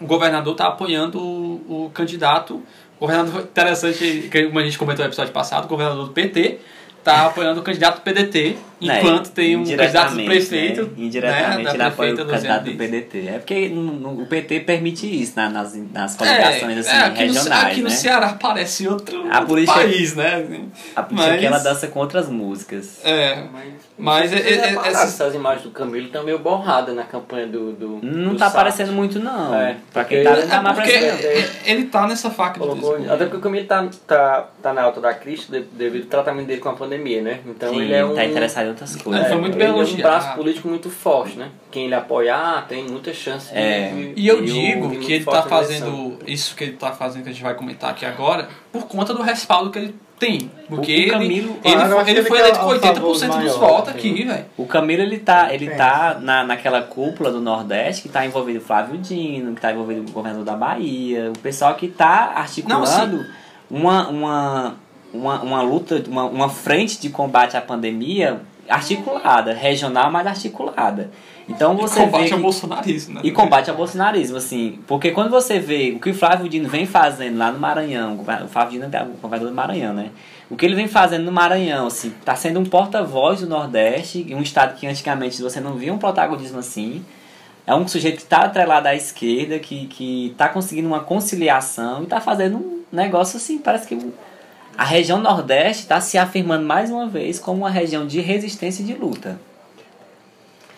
[0.00, 2.62] o governador está apoiando o, o candidato.
[2.98, 6.58] O governador, interessante, que como a gente comentou no episódio passado, o governador do PT
[6.98, 10.82] está apoiando o candidato do PDT, Né, enquanto tem um candidato do prefeito.
[10.82, 10.88] né?
[10.98, 12.72] Indiretamente né, ele apoia o candidato do.
[12.76, 13.26] PDT.
[13.28, 17.18] É porque no- no- o PT permite isso na- nas, nas coligações assim, é, aqui
[17.20, 17.94] regionais, no, aqui no né?
[17.94, 20.44] Ceará parece outro, A outro país, né?
[20.94, 23.00] A polícia Mas- aqui ela dança com outras músicas.
[23.02, 23.44] É,
[23.96, 27.04] mas é- Vocês é- é- repararam, essas- essas imagens do Camilo estão meio borradas na
[27.04, 27.72] campanha do.
[27.72, 29.54] do Não do tá aparecendo muito, não.
[29.54, 33.10] É, pra quem tá é tá porque é- ele tá nessa faca de Colocou, gumes.
[33.10, 36.46] até porque o Camilo tá, tá, tá na alta da crise de- devido ao tratamento
[36.46, 37.40] dele com a pandemia, né?
[37.46, 38.14] Então Sim, ele é um.
[38.14, 39.22] tá interessado em outras coisas.
[39.22, 40.02] Ele foi muito ele bem é um elogiado.
[40.02, 41.48] braço político muito forte, né?
[41.70, 43.58] Quem ele apoiar tem muita chance de.
[43.58, 43.90] É.
[43.90, 47.28] de- E eu de- digo que ele tá fazendo isso que ele tá fazendo, que
[47.30, 50.50] a gente vai comentar aqui agora, por conta do respaldo que ele tem.
[50.68, 53.12] Porque O ele, Camilo- ele, Claro, ele que foi ele eleito com um 80% favor
[53.12, 54.44] dos maior, votos aqui, velho.
[54.56, 58.62] O Camilo ele tá, ele tá na, naquela cúpula do Nordeste que tá envolvido o
[58.62, 63.26] Flávio Dino, que tá envolvido o governador da Bahia, o pessoal que tá articulando
[63.70, 64.74] uma, uma,
[65.12, 71.10] uma, uma luta, uma, uma frente de combate à pandemia articulada, regional, mas articulada.
[71.48, 73.20] Então você e combate vê ao bolsonarismo, né?
[73.22, 74.80] E combate ao bolsonarismo, assim.
[74.86, 78.48] Porque quando você vê o que o Flávio Dino vem fazendo lá no Maranhão, o
[78.48, 80.10] Flávio Dino é o governador do Maranhão, né?
[80.50, 84.42] O que ele vem fazendo no Maranhão, assim, tá sendo um porta-voz do Nordeste, um
[84.42, 87.04] estado que antigamente você não via um protagonismo assim.
[87.66, 92.06] É um sujeito que está atrelado à esquerda, que, que tá conseguindo uma conciliação e
[92.06, 93.98] tá fazendo um negócio assim, parece que
[94.76, 98.86] a região Nordeste está se afirmando mais uma vez como uma região de resistência e
[98.86, 99.38] de luta.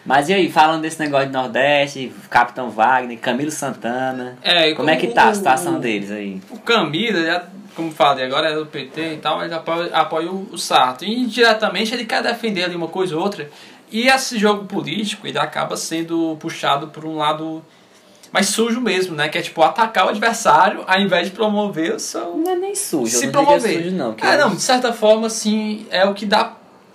[0.07, 4.89] Mas e aí, falando desse negócio de Nordeste, Capitão Wagner, Camilo Santana, É, e como
[4.89, 6.41] é que o- tá a o- situação deles aí?
[6.51, 7.45] O Camilo, já,
[7.77, 11.05] como falei, agora é do PT e tal, ele apoia, apoia o, o Sarto.
[11.05, 13.51] E indiretamente ele quer defender ali uma coisa ou outra.
[13.91, 17.63] E esse jogo político, ele acaba sendo puxado por um lado
[18.33, 19.29] mais sujo mesmo, né?
[19.29, 22.37] Que é tipo atacar o adversário ao invés de promover o seu.
[22.37, 23.83] Não é nem sujo, se eu não promover.
[23.85, 24.15] sujo não.
[24.33, 26.45] eu- não, de certa forma, assim, é o que dá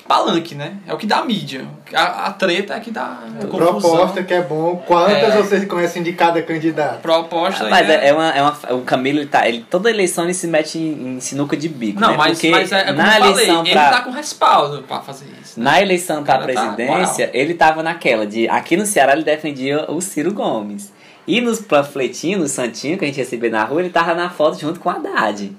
[0.07, 0.77] palanque, né?
[0.87, 1.65] É o que dá mídia.
[1.93, 3.79] A, a treta é que dá confusão.
[3.79, 4.83] Proposta que é bom.
[4.85, 5.37] Quantas É.
[5.37, 7.01] vocês conhecem de cada candidato?
[7.01, 8.57] Proposta Mas é, é, é uma, é uma.
[8.75, 9.47] O Camilo, ele tá.
[9.47, 11.99] Ele, toda eleição ele se mete em, em sinuca de bico.
[11.99, 12.17] Não, né?
[12.17, 13.89] mas, Porque mas é, é como na eu falei, eleição ele pra.
[13.89, 15.59] tá com respaldo pra fazer isso.
[15.59, 18.47] Na eleição para a cara tá presidência, ele tava naquela de.
[18.49, 20.91] Aqui no Ceará ele defendia o Ciro Gomes.
[21.25, 24.59] E nos panfletinhos, no santinho que a gente recebia na rua, ele tava na foto
[24.59, 25.55] junto com a Haddad.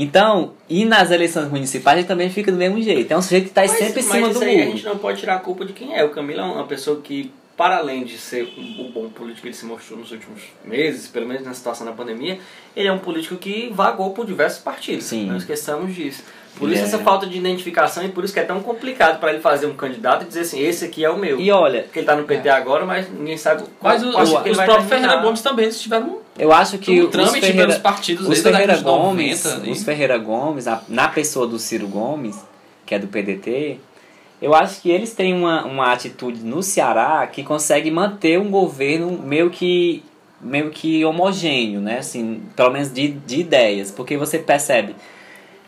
[0.00, 3.10] Então, e nas eleições municipais ele também fica do mesmo jeito.
[3.10, 4.70] É um sujeito que tá Mas- sempre em mas cima do aí a muro.
[4.76, 6.04] gente não pode tirar a culpa de quem é.
[6.04, 9.48] O Camilo é uma pessoa que, para além de ser um- o bom político que
[9.48, 12.38] ele se mostrou nos últimos meses, pelo menos na situação da pandemia,
[12.76, 15.06] ele é um político que vagou por diversos partidos.
[15.06, 15.26] Sim.
[15.26, 16.22] Não esqueçamos disso.
[16.58, 19.30] Por isso é- essa falta de identificação e por isso que é tão complicado para
[19.32, 21.38] ele fazer um candidato e dizer assim, esse aqui é o meu.
[21.40, 24.20] E olha, Porque ele tá no PT agora, mas ninguém sabe qual Mas o- o-
[24.22, 24.88] os próprios.
[24.88, 28.40] Ferreira Gomes também eles tiveram eu acho que um os trâmite Ferreira, pelos partidos os
[28.40, 29.62] Ferreira de Gomes, 90.
[29.62, 29.70] ali.
[29.72, 32.36] os Ferreira Gomes, a- na pessoa do Ciro Gomes,
[32.86, 33.78] que é do PDT,
[34.40, 39.10] eu acho que eles têm uma, uma atitude no Ceará que consegue manter um governo
[39.22, 40.02] meio que
[40.40, 41.98] meio que homogêneo, né?
[41.98, 44.94] Assim, pelo menos de, de ideias, porque você percebe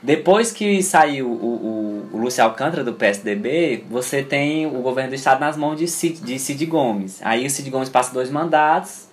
[0.02, 5.14] depois que saiu o, o, o Lúcio Alcântara do PSDB, você tem o governo do
[5.16, 7.18] estado nas mãos de Cid, de Cid Gomes.
[7.22, 9.08] Aí o Cid Gomes passa dois mandatos,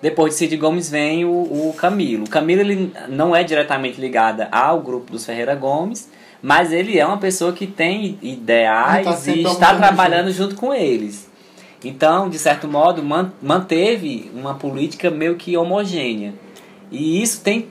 [0.00, 2.24] depois de Cid Gomes vem o, o Camilo.
[2.24, 6.08] O Camilo ele não é diretamente ligado ao grupo dos Ferreira Gomes,
[6.42, 11.30] mas ele é uma pessoa que tem ideais tá e está trabalhando junto com eles.
[11.84, 16.32] Então, de certo modo, man- manteve uma política meio que homogênea.
[16.90, 17.66] E isso tem,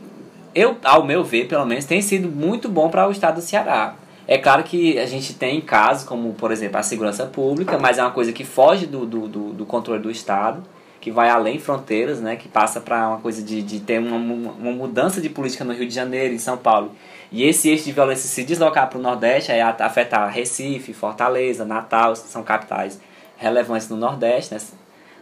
[0.54, 3.96] eu, ao meu ver, pelo menos, tem sido muito bom para o estado do Ceará.
[4.28, 8.02] É claro que a gente tem casos como, por exemplo, a segurança pública, mas é
[8.02, 10.64] uma coisa que foge do, do, do, do controle do Estado,
[11.02, 14.72] que vai além fronteiras, né, que passa para uma coisa de, de ter uma, uma
[14.72, 16.92] mudança de política no Rio de Janeiro, em São Paulo.
[17.32, 22.16] E esse eixo de violência se deslocar para o Nordeste, aí afetar Recife, Fortaleza, Natal,
[22.16, 23.00] são capitais
[23.38, 24.62] relevantes no Nordeste, né?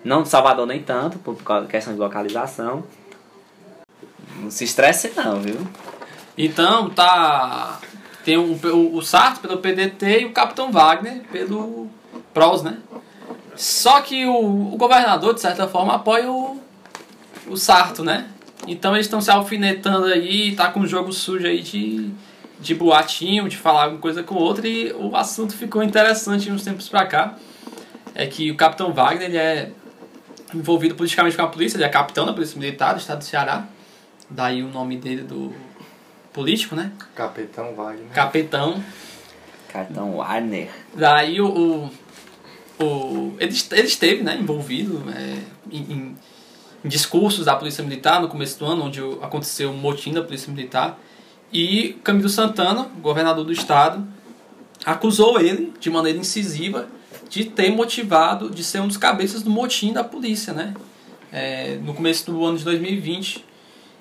[0.03, 2.83] Não Salvador nem tanto, por causa da questão de localização.
[4.39, 5.67] Não se estresse não, viu?
[6.37, 7.79] Então, tá.
[8.23, 8.57] Tem o,
[8.95, 11.89] o, Sarto pelo PDT e o Capitão Wagner pelo
[12.33, 12.77] PROS, né?
[13.55, 16.61] Só que o, o governador, de certa forma, apoia o,
[17.47, 18.27] o Sarto, né?
[18.67, 22.09] Então eles estão se alfinetando aí, tá com um jogo sujo aí de,
[22.59, 26.87] de boatinho, de falar alguma coisa com outro, e o assunto ficou interessante uns tempos
[26.87, 27.35] pra cá.
[28.13, 29.71] É que o Capitão Wagner ele é
[30.53, 33.65] envolvido politicamente com a polícia, ele é capitão da Polícia Militar do estado do Ceará.
[34.29, 35.53] Daí o nome dele do
[36.31, 36.91] político, né?
[37.15, 38.07] Capitão Wagner.
[38.13, 38.83] Capitão.
[39.71, 40.69] Cartão Warner.
[40.95, 41.47] Daí o.
[42.79, 45.37] o, o ele, ele esteve né, envolvido é,
[45.71, 46.17] em, em-
[46.83, 50.99] discursos da Polícia Militar no começo do ano, onde aconteceu o motim da Polícia Militar.
[51.51, 54.07] E Camilo Santana, governador do estado,
[54.85, 56.87] acusou ele de maneira incisiva
[57.27, 60.73] de ter motivado, de ser um dos cabeças do motim da polícia, né?
[61.31, 63.45] É, no começo do ano de 2020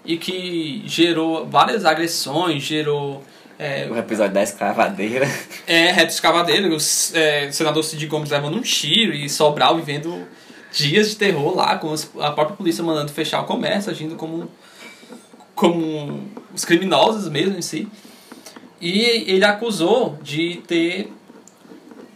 [0.08, 3.22] e que gerou várias agressões, gerou
[3.58, 5.28] é, O episódio da escravadeira.
[5.66, 6.78] é, Reto Escavadeiro, o
[7.14, 10.26] é, senador Cid Gomes levando um tiro e Sobral vivendo
[10.72, 14.50] dias de terror lá, com a própria polícia mandando fechar o comércio, agindo como,
[15.54, 16.22] como
[16.54, 17.86] os criminosos mesmo em si.
[18.80, 21.12] E ele acusou de ter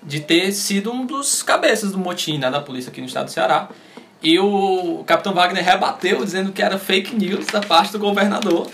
[0.04, 3.30] de ter sido um dos cabeças do motim né, da polícia aqui no estado do
[3.30, 3.68] Ceará.
[4.22, 8.68] E o capitão Wagner rebateu dizendo que era fake news da parte do governador.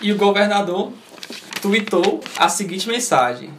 [0.00, 0.92] E o governador
[1.60, 3.50] tweetou a seguinte mensagem: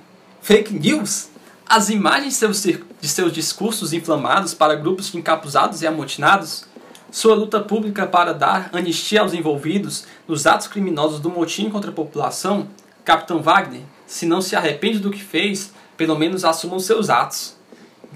[0.41, 1.29] Fake news?
[1.67, 6.65] As imagens de seus, de seus discursos inflamados para grupos de encapuzados e amotinados,
[7.11, 11.93] sua luta pública para dar anistia aos envolvidos nos atos criminosos do motim contra a
[11.93, 12.67] população,
[13.03, 17.54] Capitão Wagner, se não se arrepende do que fez, pelo menos assuma os seus atos.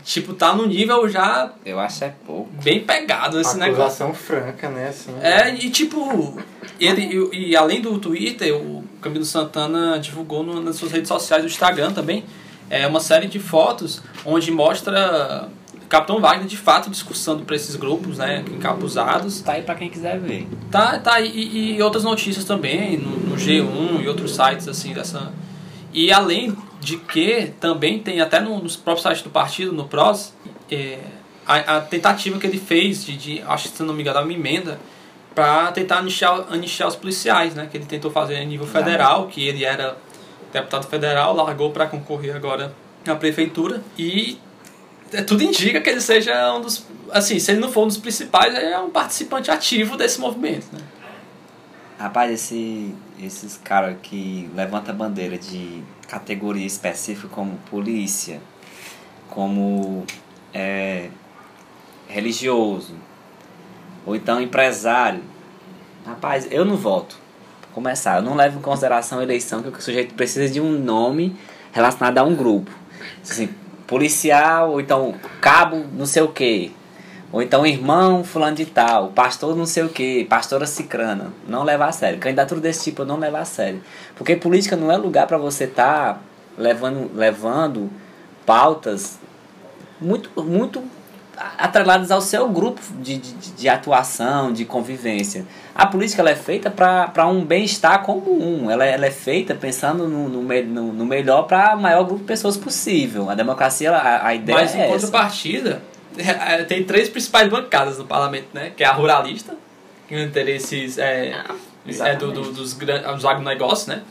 [0.03, 2.49] Tipo, tá no nível já Eu acho é pouco.
[2.63, 3.83] bem pegado esse negócio.
[3.83, 4.89] Acusação franca, né?
[4.89, 6.39] Assim, É, e tipo,
[6.79, 11.43] ele e, e além do Twitter, o Camilo Santana divulgou no- nas suas redes sociais,
[11.43, 12.23] do Instagram também,
[12.69, 15.47] é uma série de fotos onde mostra
[15.89, 19.41] Capitão Wagner de fato discursando para esses grupos, né, encapuzados.
[19.41, 20.47] Tá aí pra quem quiser ver.
[20.69, 25.31] Tá, tá, e, e outras notícias também, no, no G1 e outros sites assim dessa.
[25.93, 30.33] E além de que também tem até no, nos próprios sites do partido, no PROS,
[30.71, 30.99] é,
[31.45, 34.33] a, a tentativa que ele fez de, de acho que se não me engano, uma
[34.33, 34.79] emenda
[35.33, 37.67] para tentar anistiar, anistiar os policiais, né?
[37.69, 39.97] Que ele tentou fazer a nível federal, que ele era
[40.51, 42.73] deputado federal, largou para concorrer agora
[43.05, 44.37] na prefeitura e
[45.11, 46.85] é, tudo indica que ele seja um dos.
[47.11, 50.67] Assim, se ele não for um dos principais, ele é um participante ativo desse movimento,
[50.71, 50.79] né?
[51.99, 58.39] Rapaz, esse, esses caras que levanta a bandeira de categoria específica como polícia,
[59.29, 60.05] como
[60.53, 61.09] é,
[62.07, 62.95] religioso,
[64.05, 65.21] ou então empresário.
[66.05, 67.17] Rapaz, eu não voto.
[67.59, 70.71] Pra começar, eu não levo em consideração a eleição que o sujeito precisa de um
[70.71, 71.35] nome
[71.73, 72.71] relacionado a um grupo.
[73.21, 73.49] Assim,
[73.85, 76.71] policial, ou então cabo não sei o que.
[77.31, 81.31] Ou então irmão fulano de tal, pastor não sei o que, pastora cicrana.
[81.47, 82.19] Não levar a sério.
[82.19, 83.81] Candidatura desse tipo eu não levar a sério.
[84.15, 86.19] Porque política não é lugar para você estar tá
[86.57, 87.89] levando, levando
[88.45, 89.19] pautas
[90.01, 90.81] muito, muito
[91.57, 95.45] atreladas ao seu grupo de, de, de atuação, de convivência.
[95.73, 98.69] A política ela é feita para um bem-estar comum.
[98.69, 102.57] Ela, ela é feita pensando no, no, no, melhor para o maior grupo de pessoas
[102.57, 103.29] possível.
[103.29, 104.93] A democracia, a, a ideia Mas é em essa.
[104.93, 105.88] contrapartida, é,
[106.67, 108.71] tem três principais bancadas no parlamento, né?
[108.75, 109.55] Que é a ruralista,
[110.07, 111.33] que tem interesses é,
[111.87, 114.01] é do, do, dos, dos agronegócios, né?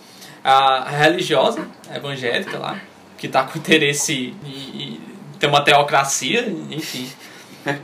[0.43, 2.81] A religiosa, a evangélica lá,
[3.17, 5.01] que tá com interesse em, em
[5.39, 7.09] ter uma teocracia, enfim.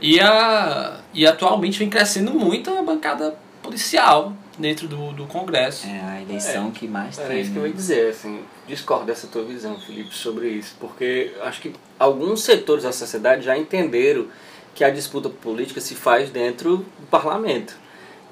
[0.01, 5.87] E, a, e atualmente vem crescendo muito a bancada policial dentro do, do Congresso.
[5.87, 7.41] É a eleição que mais Era tem.
[7.41, 7.69] isso que eu né?
[7.69, 12.83] ia dizer, assim, discordo dessa tua visão, Felipe, sobre isso, porque acho que alguns setores
[12.83, 14.27] da sociedade já entenderam
[14.73, 17.75] que a disputa política se faz dentro do parlamento.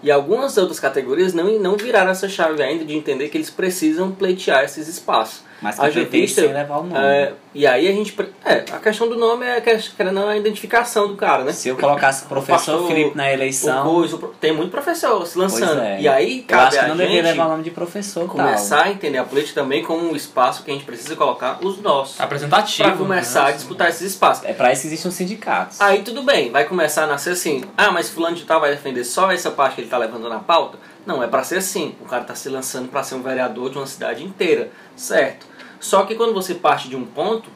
[0.01, 4.11] E algumas outras categorias não, não viraram essa chave ainda de entender que eles precisam
[4.11, 5.41] pleitear esses espaços.
[5.63, 6.95] Mas que vista, sem levar o nome.
[6.99, 8.15] é, e aí a gente.
[8.45, 11.53] É, a questão do nome é que- querendo não, a identificação do cara, né?
[11.53, 15.25] Se eu colocasse o professor pastor, Felipe na O eleição, o pro- tem muito professor
[15.25, 15.81] se pois lançando.
[15.81, 16.01] é.
[16.01, 18.27] E aí eu cabe acho que a não deveria gente levar o nome de professor
[18.27, 18.85] começar tal.
[18.85, 22.19] a entender a política também como um espaço que a gente precisa colocar os nossos.
[22.19, 22.89] Apresentativo.
[22.89, 23.53] Para começar a né?
[23.53, 24.43] disputar esses espaços.
[24.45, 25.79] É pra isso que existem os sindicatos.
[25.79, 27.63] Aí tudo bem, vai começar a nascer assim.
[27.77, 30.39] Ah, mas fulano de tal vai defender só essa parte que ele tá levando na
[30.39, 30.77] pauta?
[31.05, 31.95] Não, é para ser assim.
[32.01, 35.45] O cara tá se lançando para ser um vereador de uma cidade inteira, certo?
[35.79, 37.49] Só que quando você parte de um ponto,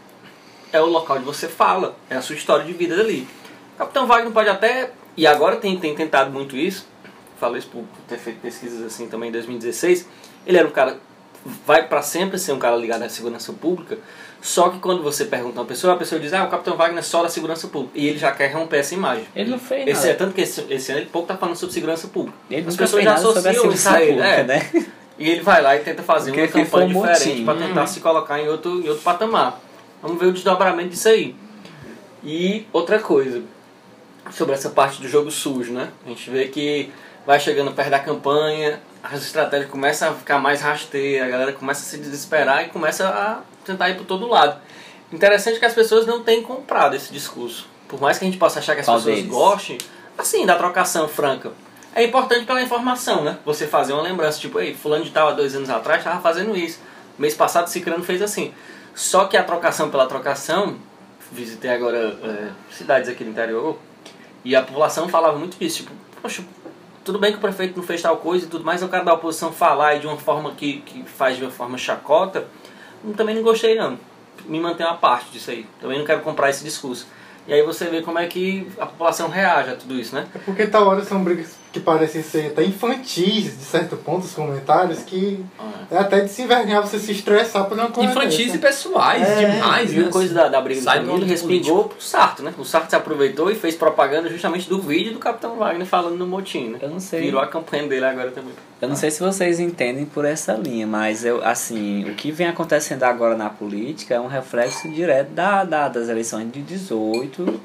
[0.71, 3.27] é o local onde você fala, é a sua história de vida ali.
[3.77, 6.87] Capitão Wagner pode até, e agora tem, tem tentado muito isso,
[7.39, 10.07] falei isso por ter feito pesquisas assim também em 2016,
[10.45, 10.99] ele era um cara,
[11.65, 13.97] vai para sempre ser um cara ligado à segurança pública,
[14.41, 16.99] só que quando você pergunta a uma pessoa, a pessoa diz, ah, o Capitão Wagner
[16.99, 19.25] é só da segurança pública, e ele já quer romper essa imagem.
[19.35, 20.09] Ele não fez Esse nada.
[20.09, 22.37] é tanto que esse, esse ano ele pouco tá falando sobre segurança pública.
[22.49, 24.43] Ele As pessoas já associam isso a ele, é.
[24.43, 24.69] né?
[25.19, 27.81] E ele vai lá e tenta fazer Porque uma foi campanha um diferente para tentar
[27.81, 27.87] Uhum.
[27.87, 29.59] se colocar em outro, em outro patamar.
[30.01, 31.35] Vamos ver o desdobramento disso aí.
[32.23, 33.41] E outra coisa,
[34.31, 35.89] sobre essa parte do jogo sujo, né?
[36.05, 36.91] A gente vê que
[37.25, 41.81] vai chegando perto da campanha, as estratégias começam a ficar mais rasteiras, a galera começa
[41.81, 44.59] a se desesperar e começa a tentar ir por todo lado.
[45.11, 47.67] Interessante que as pessoas não têm comprado esse discurso.
[47.87, 49.31] Por mais que a gente possa achar que as Qual pessoas deles?
[49.31, 49.77] gostem,
[50.17, 51.51] assim, da trocação franca.
[51.95, 53.37] É importante pela informação, né?
[53.45, 56.55] Você fazer uma lembrança, tipo, ei, fulano de tal há dois anos atrás estava fazendo
[56.55, 56.79] isso.
[57.17, 58.53] Mês passado Cicrano fez assim.
[58.93, 60.75] Só que a trocação pela trocação,
[61.31, 63.77] visitei agora é, cidades aqui do interior,
[64.43, 66.43] e a população falava muito disso, tipo, poxa,
[67.03, 69.13] tudo bem que o prefeito não fez tal coisa e tudo mais, eu quero da
[69.13, 72.47] oposição falar e de uma forma que, que faz de uma forma chacota,
[73.15, 73.97] também não gostei não.
[74.45, 75.65] Me mantenho a parte disso aí.
[75.81, 77.07] Também não quero comprar esse discurso.
[77.47, 80.27] E aí você vê como é que a população reage a tudo isso, né?
[80.35, 84.33] É porque tal hora são brigas que parecem ser até infantis, de certo ponto, os
[84.33, 85.43] comentários, que
[85.91, 88.09] é até de se envergonhar você se estressar por uma coisa.
[88.11, 90.07] Infantis e pessoais, É, demais, E né?
[90.07, 92.53] a coisa da, da briga do Sai do Camilo âmbito respingou pro Sarto, né?
[92.57, 96.25] O Sarto se aproveitou e fez propaganda justamente do vídeo do Capitão Wagner falando no
[96.27, 96.79] motim, né?
[96.81, 97.21] Eu não sei.
[97.21, 98.51] Virou a campanha dele agora também.
[98.81, 102.47] Eu não sei se vocês entendem por essa linha, mas eu, assim, o que vem
[102.47, 107.59] acontecendo agora na política é um reflexo direto da, da- das eleições de 18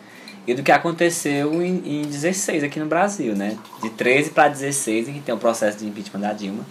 [0.47, 3.57] e do que aconteceu em, em 16 aqui no Brasil, né?
[3.83, 6.65] De 13 para 16, em que tem o processo de impeachment da Dilma.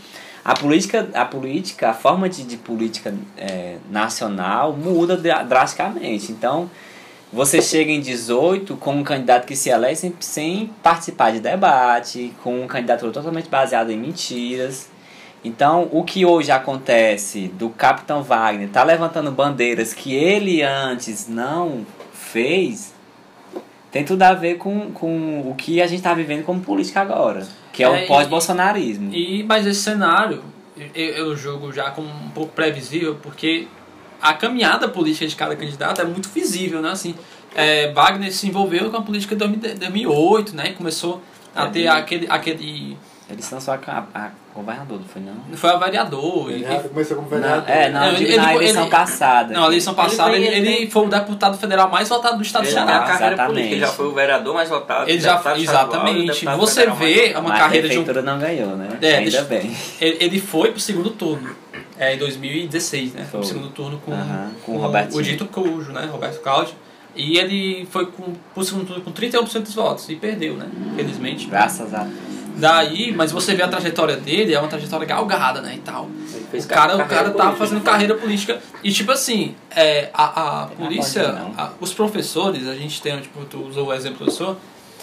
[0.44, 6.32] A política, a política, a forma de, de política é, nacional muda dra- drasticamente.
[6.32, 6.70] Então,
[7.32, 12.34] você chega em 18 com um candidato que se elege sem, sem participar de debate,
[12.44, 14.90] com um candidatura totalmente baseada em mentiras.
[15.44, 21.86] Então, o que hoje acontece do Capitão Wagner tá levantando bandeiras que ele antes não
[22.14, 22.94] fez,
[23.92, 27.46] tem tudo a ver com, com o que a gente está vivendo como política agora,
[27.74, 29.14] que é, É, o pós-bolsonarismo.
[29.14, 30.44] E, mas esse cenário
[30.96, 33.68] eu, eu jogo já como um pouco previsível, porque
[34.22, 36.92] a caminhada política de cada candidato é muito visível, né?
[36.92, 37.16] Assim,
[37.56, 40.70] é, Wagner se envolveu com a política de 2008, né?
[40.70, 41.22] E começou
[41.54, 42.98] a ter aquele, aquele
[43.32, 45.58] Ele se lançou a, a, a governador, não foi não?
[45.58, 46.52] foi a vereador.
[46.52, 47.70] Ele e- começou como Não, vereador.
[47.70, 49.54] é, não, Não, eu ele- na ele- eleição ele- passada.
[49.54, 52.64] Não, a eleição passada ele, ele ele foi o deputado federal mais votado do estado
[52.64, 53.00] do Ele Ceará.
[53.00, 53.48] carreira exatamente.
[53.48, 55.10] política, ele já foi o vereador mais votado.
[55.10, 56.46] Ele já estadual, exatamente.
[56.46, 58.90] Você vê uma Mas carreira a de um não ganhou, né?
[59.02, 59.76] É, Ainda deixa- bem.
[60.00, 61.50] Ele, ele foi pro segundo turno.
[61.98, 63.22] É, em 2016, né?
[63.30, 63.48] Foi pro Foi.
[63.58, 66.08] segundo turno com, Aham, com o Roberto o Dito Cujo, né?
[66.12, 66.74] Roberto Cláudio.
[67.16, 70.66] E ele foi com, pro segundo turno com 31% dos votos e perdeu, né?
[70.94, 71.46] Infelizmente.
[71.48, 72.08] Graças a
[72.62, 75.76] Daí, mas você vê a trajetória dele, é uma trajetória galgada, né?
[75.76, 76.08] E tal.
[76.66, 78.62] O cara, o cara tá fazendo carreira política.
[78.84, 81.54] E tipo assim, é, a, a polícia, pode não.
[81.58, 84.58] a- os professores, a gente tem, tipo, tu usou o exemplo do professor,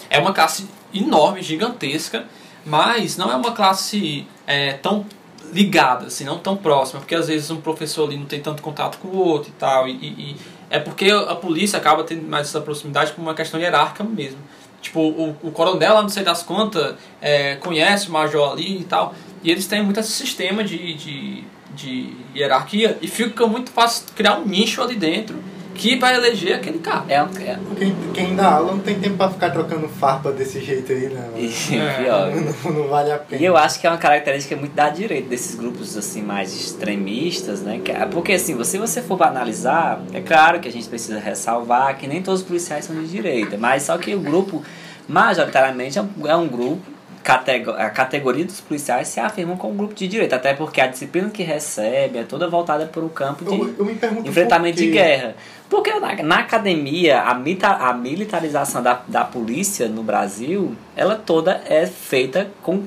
[0.09, 2.25] é uma classe enorme, gigantesca,
[2.65, 5.05] mas não é uma classe é, tão
[5.51, 8.97] ligada, assim, não tão próxima, porque às vezes um professor ali não tem tanto contato
[8.99, 10.35] com o outro e tal, e, e- e
[10.69, 14.37] é porque a polícia acaba tendo mais essa proximidade por uma questão hierárquica mesmo.
[14.81, 18.83] Tipo, o, o coronel lá, não sei das contas, é, conhece o major ali e
[18.83, 19.13] tal,
[19.43, 21.43] e eles têm muito esse sistema de, de,
[21.75, 25.37] de hierarquia e fica muito fácil criar um nicho ali dentro
[25.79, 27.05] que vai eleger aquele cara.
[27.07, 30.91] É, é Quem, quem dá aula não tem tempo pra ficar trocando farpa desse jeito
[30.91, 31.39] aí, não.
[31.39, 31.93] e, É.
[32.03, 32.29] pior.
[32.65, 33.41] Não, não vale a pena.
[33.41, 37.61] E eu acho que é uma característica muito da direita, desses grupos assim mais extremistas,
[37.61, 37.79] né?
[37.85, 41.97] É- Porque assim, se você for para analisar, é claro que a gente precisa ressalvar
[41.97, 44.61] que nem todos os policiais são de direita, mas só que o grupo,
[45.07, 46.81] majoritariamente, é um, é um grupo,
[47.23, 50.87] catego- a categoria dos policiais se afirmam como um grupo de direita, até porque a
[50.87, 55.35] disciplina que recebe é toda voltada para o campo de eu, eu enfrentamento de guerra.
[55.69, 61.61] Porque na, na academia, a, mita, a militarização da, da polícia no Brasil, ela toda
[61.67, 62.83] é feita com.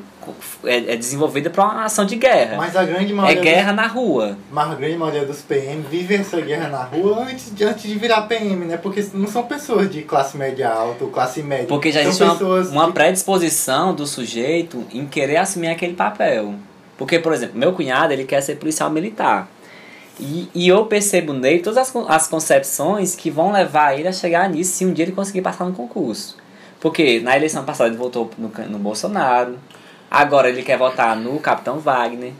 [0.65, 2.57] É, é desenvolvida para uma ação de guerra.
[2.57, 4.37] Mas a grande é maioria, guerra na rua.
[4.51, 7.95] mas a grande maioria dos PM vive essa guerra na rua antes de, antes de
[7.99, 8.77] virar PM, né?
[8.77, 11.67] Porque não são pessoas de classe média alta ou classe média.
[11.67, 16.55] Porque já existe uma, uma de- predisposição do sujeito em querer assumir aquele papel.
[16.99, 19.49] Porque, por exemplo, meu cunhado ele quer ser policial militar.
[20.21, 24.49] E, e eu percebo nele todas as, as concepções que vão levar ele a chegar
[24.49, 26.37] nisso se um dia ele conseguir passar no concurso.
[26.81, 29.57] Porque na eleição passada ele votou no, no Bolsonaro,
[30.13, 32.33] agora ele quer votar no Capitão Wagner.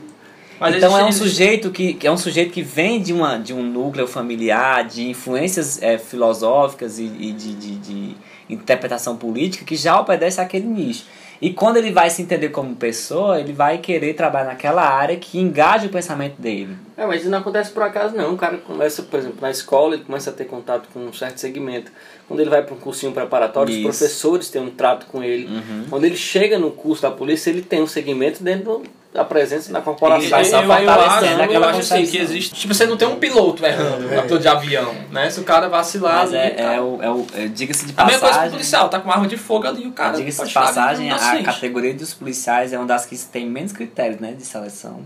[0.59, 3.53] Mas então é um sujeito que que é um sujeito que vem de, uma, de
[3.53, 8.15] um núcleo familiar, de influências eh, filosóficas e, e de, de, de
[8.47, 11.05] interpretação política que já obedece àquele nicho.
[11.43, 15.37] E quando ele vai se entender como pessoa, ele vai querer trabalhar naquela área que
[15.37, 16.77] engaja o pensamento dele.
[16.95, 18.33] É, mas isso não acontece por acaso não.
[18.33, 21.39] O cara começa, por exemplo, na escola, ele começa a ter contato com um certo
[21.39, 21.91] segmento.
[22.29, 23.89] Quando ele vai para um cursinho preparatório, Isso.
[23.89, 25.49] os professores têm um trato com ele.
[25.89, 28.81] Quando ele chega no curso da polícia, ele tem um segmento dentro
[29.13, 30.27] da presença na corporação.
[30.27, 32.55] Só eu, eu fortalecendo acho, eu acho assim que existe.
[32.55, 34.19] Tipo, você não tem um piloto errando, É.
[34.19, 35.29] um piloto de avião, né?
[35.29, 36.37] Se o cara vacilar Mas ali.
[36.37, 38.51] é, cara- é o, é o é, diga-se de A mesma coisa que o passagem.
[38.51, 40.17] policial, tá com uma arma de fogo ali, o cara.
[40.17, 41.45] Diga-se pode de passagem, a frente.
[41.45, 45.01] categoria dos policiais é uma das que tem menos critérios né, de seleção.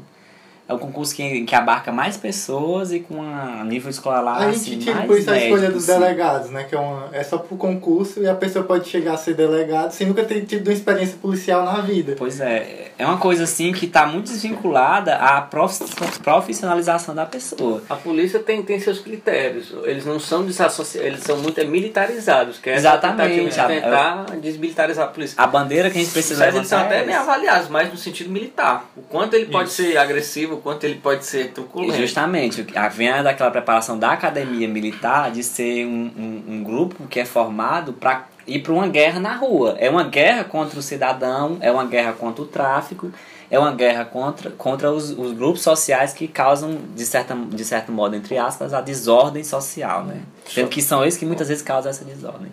[0.69, 4.47] É um concurso que, que abarca mais pessoas e com um nível escolar lá A
[4.49, 6.65] assim, gente tira mais por isso a escolha dos delegados, né?
[6.65, 9.91] Que é, uma, é só por concurso e a pessoa pode chegar a ser delegado
[9.91, 12.15] sem nunca ter tido uma experiência policial na vida.
[12.17, 15.79] Pois é, é uma coisa assim que está muito desvinculada à prof-
[16.23, 17.81] profissionalização da pessoa.
[17.89, 19.73] A polícia tem, tem seus critérios.
[19.83, 22.57] Eles não são desassociados, eles são muito é, militarizados.
[22.57, 23.45] Que é Exatamente.
[23.49, 25.35] de tentar desmilitarizar a polícia.
[25.41, 27.23] A bandeira que a gente precisa Mas eles são até é nem essa.
[27.23, 28.89] avaliados, mais no sentido militar.
[28.95, 29.83] O quanto ele pode Isso.
[29.83, 31.97] ser agressivo, o quanto ele pode ser E truculento.
[31.97, 37.19] Justamente, a vem daquela preparação da academia militar de ser um, um, um grupo que
[37.19, 39.75] é formado para ir para uma guerra na rua.
[39.77, 43.11] É uma guerra contra o cidadão, é uma guerra contra o tráfico,
[43.51, 47.91] é uma guerra contra, contra os, os grupos sociais que causam, de, certa, de certo
[47.91, 50.03] modo, entre aspas, a desordem social.
[50.05, 50.21] Né?
[50.45, 52.51] Sendo que são eles que muitas vezes causam essa desordem.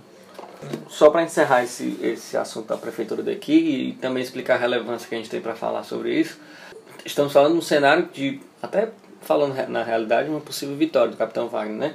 [0.88, 5.14] Só para encerrar esse, esse assunto da prefeitura daqui e também explicar a relevância que
[5.14, 6.38] a gente tem para falar sobre isso,
[7.05, 8.88] estamos falando num cenário de, até
[9.20, 11.95] falando na realidade, uma possível vitória do Capitão Wagner, né?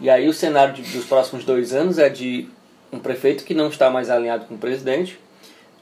[0.00, 2.48] E aí o cenário de- dos próximos dois anos é de
[2.96, 5.18] um prefeito que não está mais alinhado com o presidente,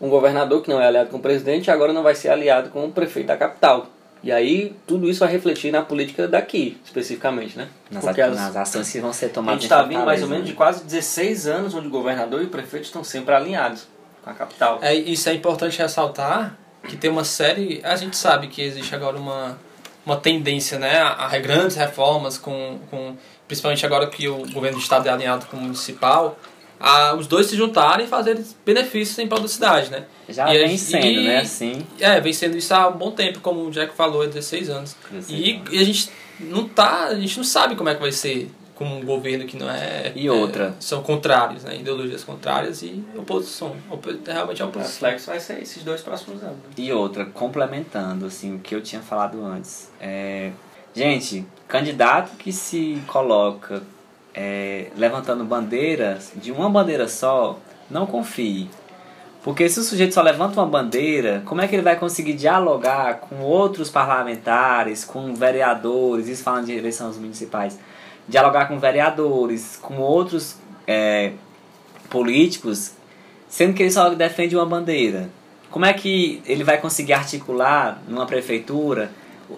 [0.01, 2.71] um governador que não é aliado com o presidente e agora não vai ser aliado
[2.71, 3.87] com o prefeito da capital.
[4.23, 7.69] E aí tudo isso vai refletir na política daqui, especificamente, né?
[7.91, 10.05] Nas, Porque a- as- nas ações que vão ser a tomadas gente em está vindo
[10.05, 10.51] mais ou menos né?
[10.51, 13.87] de quase 16 anos onde o governador e o prefeito estão sempre alinhados
[14.23, 14.79] com a capital.
[14.83, 16.57] É, isso é importante ressaltar
[16.89, 17.81] que tem uma série.
[17.85, 19.59] A gente sabe que existe agora uma,
[20.07, 24.83] uma tendência né, a, a grandes reformas, com, com, principalmente agora que o governo do
[24.83, 26.39] estado é alinhado com o municipal,
[26.87, 29.91] a, os dois se juntarem e fazerem benefícios em prol da cidade.
[29.91, 30.05] Né?
[30.29, 31.39] Já E vem sendo, e- né?
[31.39, 31.87] Assim.
[31.99, 34.97] É, vem sendo isso há um bom tempo, como o Jack falou, há 16 anos.
[35.11, 35.73] 16 E, anos.
[35.73, 36.11] e a gente
[36.41, 37.07] não tá.
[37.07, 40.13] A gente não sabe como é que vai ser com um governo que não é.
[40.17, 40.75] E é, outra?
[40.81, 41.77] são contrários, né?
[41.77, 43.77] Ideologias contrárias e oposição.
[43.89, 44.93] Opo- realmente é O oposição.
[44.95, 46.57] reflexo vai ser esses dois próximos anos.
[46.57, 46.63] né?
[46.77, 49.91] E outra, complementando assim o que eu tinha falado antes.
[50.01, 50.51] É,
[50.95, 53.81] gente, candidato que se coloca
[54.35, 57.59] é, levantando bandeiras de uma bandeira só,
[57.91, 58.69] não confie.
[59.45, 63.21] Porque se o sujeito só levanta uma bandeira, como é que ele vai conseguir dialogar
[63.21, 67.79] com outros parlamentares, com vereadores, isso falando de eleições municipais,
[68.27, 70.57] dialogar com vereadores, com outros
[70.87, 71.33] é,
[72.09, 72.93] políticos,
[73.47, 75.29] sendo que ele só defende uma bandeira?
[75.71, 79.11] Como é que ele vai conseguir articular numa prefeitura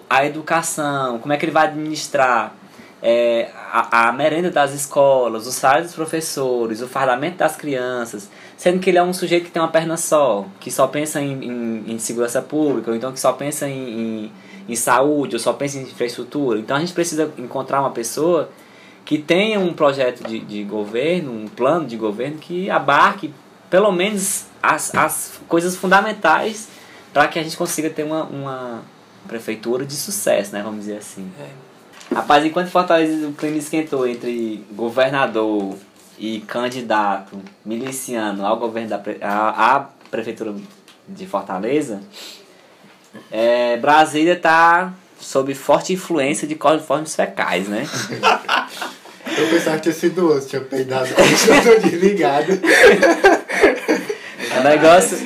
[0.09, 1.17] a educação?
[1.19, 2.56] Como é que ele vai administrar
[3.01, 8.79] é, a, a merenda das escolas, os salários dos professores, o fardamento das crianças, sendo
[8.79, 11.93] que ele é um sujeito que tem uma perna só, que só pensa em, em,
[11.93, 14.31] em segurança pública, ou então que só pensa em, em,
[14.69, 16.59] em saúde, ou só pensa em infraestrutura.
[16.59, 18.49] Então a gente precisa encontrar uma pessoa
[19.05, 23.33] que tenha um projeto de, de governo, um plano de governo que abarque
[23.69, 26.67] pelo menos as, as coisas fundamentais
[27.13, 28.81] para que a gente consiga ter uma, uma
[29.27, 30.61] prefeitura de sucesso, né?
[30.61, 31.31] Vamos dizer assim.
[32.13, 35.75] Rapaz, enquanto Fortaleza o clima esquentou entre governador
[36.17, 39.79] e candidato miliciano ao governo da a, a
[40.09, 40.55] prefeitura
[41.07, 42.01] de Fortaleza,
[43.31, 47.87] é, Brasília está sob forte influência de coliformes fecais, né?
[49.37, 52.53] Eu pensava que tinha sido outro, tinha peidado eu tô desligado.
[54.59, 55.17] O negócio.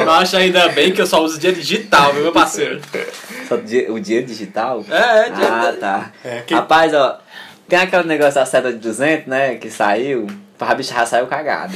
[0.00, 2.80] Eu acho ainda bem que eu só uso dinheiro digital, viu, meu parceiro?
[3.48, 4.84] só di- o dinheiro digital?
[4.90, 5.54] É, é, dinheiro.
[5.54, 6.10] Ah, tá.
[6.24, 7.18] É, que- Rapaz, ó,
[7.68, 9.54] tem aquele negócio da seta de 200, né?
[9.56, 10.26] Que saiu.
[10.58, 11.72] A bicha já saiu cagada.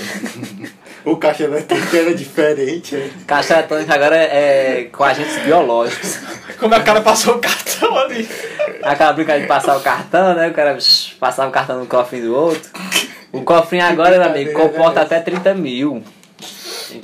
[1.05, 2.97] O caixa eletrônico era diferente.
[2.97, 3.11] é.
[3.27, 6.19] Caixa eletrônica agora é, é com agentes biológicos.
[6.59, 8.29] Como é que o cara passou o cartão ali?
[8.83, 10.49] Aquela brincadeira de passar o cartão, né?
[10.49, 10.77] O cara
[11.19, 12.71] passava o cartão no cofrinho do outro.
[13.33, 16.03] O cofrinho agora, meu amigo, comporta até 30 mil.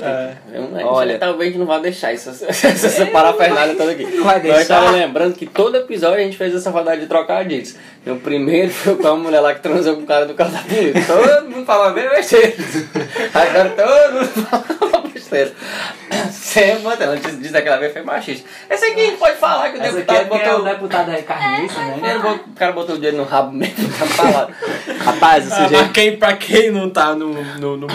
[0.01, 1.19] Olha, Olha.
[1.19, 4.05] talvez não vá deixar isso, essa, essa parafernália toda aqui.
[4.05, 4.81] Vai Mas eu deixar?
[4.81, 7.77] tava lembrando que todo episódio a gente fez essa rodada de trocadilhos.
[8.05, 10.51] E o primeiro foi com a mulher lá que transou com o cara do carro
[10.51, 11.05] da polícia.
[11.07, 12.53] Todo mundo falava bem besteira.
[13.33, 15.55] Agora todo mundo fala besteira.
[16.33, 18.49] Sempre, ela disse, disse daquela vez foi machista.
[18.71, 20.73] Esse aqui pode falar que o Essa aqui é deputado porque é o botou.
[20.73, 22.19] deputado da carniça, né?
[22.23, 24.49] Botou- O cara botou o dedo no rabo mesmo, tá.
[25.05, 27.87] Rapaz, o Ah, pra, sujeito quem, pra quem não tá no, no, no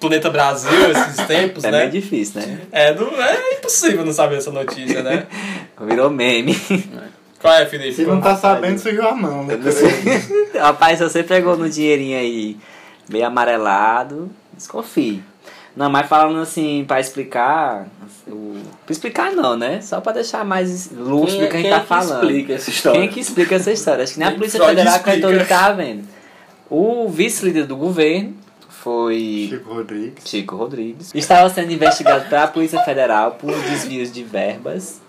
[0.00, 1.78] planeta Brasil esses tempos, é né?
[1.80, 2.58] meio difícil, né?
[2.72, 5.26] É, não, é impossível não saber essa notícia, né?
[5.80, 6.54] Virou meme.
[7.40, 7.94] Qual é, Felipe?
[7.94, 9.58] Se não tá sabendo, sujou a mão, né?
[10.58, 12.56] Rapaz, se você pegou no dinheirinho aí
[13.08, 15.22] meio amarelado, desconfie.
[15.80, 17.88] Não, mas falando assim, pra explicar.
[18.28, 18.60] O...
[18.84, 19.80] Pra explicar não, né?
[19.80, 22.24] Só pra deixar mais lúcido do que a gente Quem tá é que falando.
[22.24, 23.00] explica essa história?
[23.00, 24.04] Quem é que explica essa história?
[24.04, 26.06] Acho que nem a Quem Polícia Federal todo tá vendo.
[26.68, 28.34] O vice-líder do governo
[28.68, 30.24] foi Chico Rodrigues.
[30.26, 31.14] Chico Rodrigues.
[31.14, 35.00] Estava sendo investigado pela Polícia Federal por desvios de verbas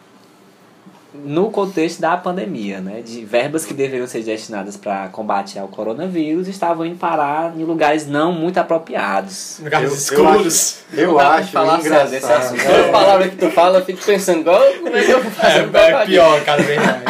[1.13, 3.01] no contexto da pandemia, né?
[3.01, 8.07] De verbas que deveriam ser destinadas para combate ao coronavírus estavam indo parar em lugares
[8.07, 9.59] não muito apropriados.
[9.61, 10.77] Lugares Eu- eu escuros.
[10.93, 12.37] Eu dá pra acho sério desse engraçado.
[12.55, 12.63] assunto.
[12.65, 15.69] Toda palavra que tu fala, eu fico pensando, igual como é que eu vou fazer
[15.73, 17.03] É, é pior, cara, verdade.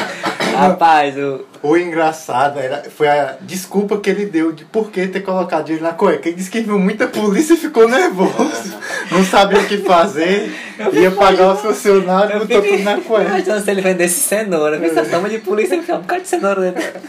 [0.56, 5.20] Rapaz, o, O engraçado era, foi a desculpa que ele deu de por que ter
[5.22, 6.28] colocado ele na cueca.
[6.28, 8.76] Ele disse que viu muita polícia e ficou nervoso.
[9.12, 10.52] Não sabia o que fazer.
[10.92, 13.30] Ia pagar os funcionários e botou tudo na cueca.
[13.30, 17.00] Imaginando se ele vendesse cenoura, essa toma de polícia e um bocado de cenoura dentro.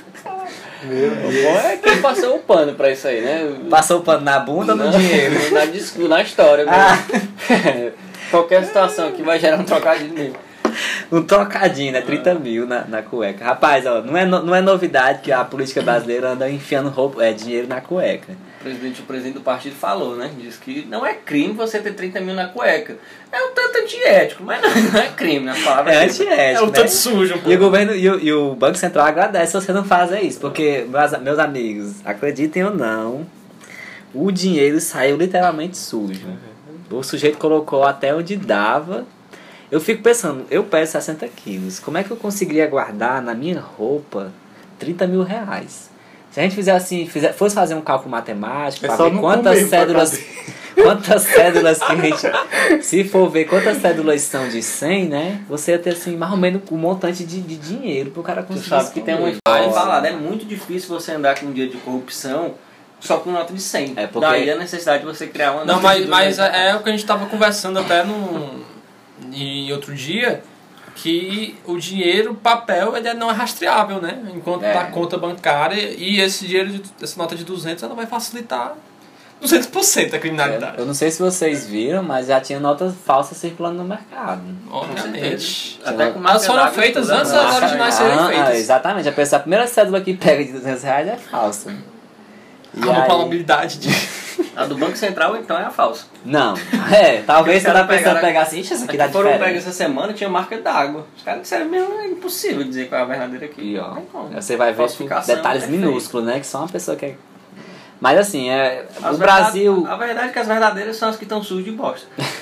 [0.85, 1.45] Meu O Deus.
[1.45, 3.55] bom é que passou o pano pra isso aí, né?
[3.71, 5.35] Passou o pano na bunda ou no dinheiro?
[5.53, 6.99] Na, na história Ah.
[8.31, 10.52] Qualquer situação que vai gerar um trocadilho mesmo.
[11.13, 12.01] Um trocadinho, né?
[12.01, 13.45] 30 mil na, na cueca.
[13.45, 17.23] Rapaz, ó, não é, no- não é novidade que a política brasileira anda enfiando roupa,
[17.25, 18.33] é, dinheiro na cueca.
[18.61, 20.31] O presidente, o presidente do partido falou, né?
[20.41, 22.97] Diz que não é crime você ter 30 mil na cueca.
[23.33, 26.11] É um tanto antiético, mas não, não é crime, nas palavras É dele.
[26.11, 26.73] antiético, É um né?
[26.73, 27.51] tanto sujo, pô.
[27.51, 30.39] E o governo e o, e o Banco Central agradece se você não fazer isso,
[30.41, 33.27] porque, meus, meus amigos, acreditem ou não,
[34.15, 36.27] o dinheiro saiu literalmente sujo.
[36.91, 39.05] O sujeito colocou até onde dava
[39.73, 43.59] Eu fico pensando, eu peso 60 quilos, como é que eu conseguiria guardar na minha
[43.59, 44.31] roupa
[44.79, 45.91] 30 mil reais?
[46.31, 50.21] Se a gente fizer assim, fizer, fosse fazer um cálculo matemático, É ver quantas cédulas.
[50.75, 52.83] Quantas cédulas que a gente.
[52.83, 55.41] Se for ver quantas cédulas são de 100, né?
[55.47, 58.49] Você ia ter assim, mais ou menos um montante de, de dinheiro pro cara Tu
[58.49, 58.69] conseguir.
[58.71, 61.77] sabe que tem uma história falada, é muito difícil você andar com um dia de
[61.77, 62.55] corrupção
[62.99, 63.93] só com nota de 100.
[63.97, 66.55] É, porque- Daí a necessidade de você criar uma Não, nota mas, de mas 200.
[66.57, 68.65] é, é o que a gente tava conversando até no,
[69.33, 70.43] em outro dia,
[70.95, 74.23] que o dinheiro, papel, ele não é rastreável, né?
[74.35, 74.73] Enquanto É.
[74.75, 78.75] da conta bancária, e esse dinheiro, de- essa nota de 200, ela vai facilitar
[79.41, 80.79] 200% a criminalidade.
[80.79, 84.43] Eu não sei se vocês viram, mas já tinha notas falsas circulando no mercado.
[84.71, 85.81] Obviamente.
[85.85, 88.57] Até com Elas foram feitas antes das originais serem Ah, feitas.
[88.59, 89.09] exatamente.
[89.09, 91.75] A, pessoa, a primeira cédula que pega de 200 reais é falsa.
[92.75, 93.89] E Há uma aí- probabilidade de.
[94.57, 96.07] A do Banco Central, então, é a falsa.
[96.25, 96.55] Não.
[96.93, 99.31] É, talvez Porque quando a os caras pessoa pegar assim, "Ixi, essa aqui dá foram
[99.39, 101.07] pegas essa semana, tinha marca d'água.
[101.17, 103.75] Os caras disseram mesmo, é impossível dizer qual é a verdadeira aqui.
[103.75, 103.97] E, ó,
[104.33, 106.41] você vai ver Falsificação detalhes minúsculos, né?
[106.41, 107.17] Que só uma pessoa quer.
[108.01, 109.75] Mas assim, é, As o Brasil.
[109.75, 112.07] verdade- A verdade é que as verdadeiras são as que estão sujas de bosta.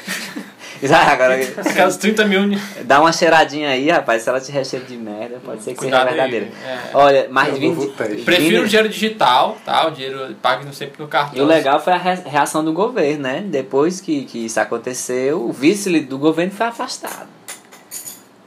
[0.82, 2.42] Já, agora, Aquelas 30 mil.
[2.84, 4.22] dá uma cheiradinha aí, rapaz.
[4.22, 6.56] Se ela te recheia de merda, pode ser que Cuidado seja aí, verdadeira.
[6.66, 6.78] é.
[6.94, 7.74] Olha, mais de 20.
[7.74, 8.22] vou teste.
[8.22, 9.86] Prefiro o dinheiro digital, tá?
[9.86, 11.38] O dinheiro pago sempre no cartão.
[11.38, 13.42] E o legal foi a re- reação do governo, né?
[13.46, 17.28] Depois que, que isso aconteceu, o vice do governo foi afastado.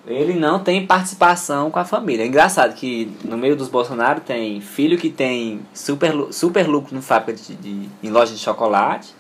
[0.05, 2.23] Ele não tem participação com a família.
[2.23, 7.01] É engraçado que no meio dos Bolsonaro tem filho que tem super, super lucro no
[7.01, 9.13] fábrica de, de- em loja de chocolate.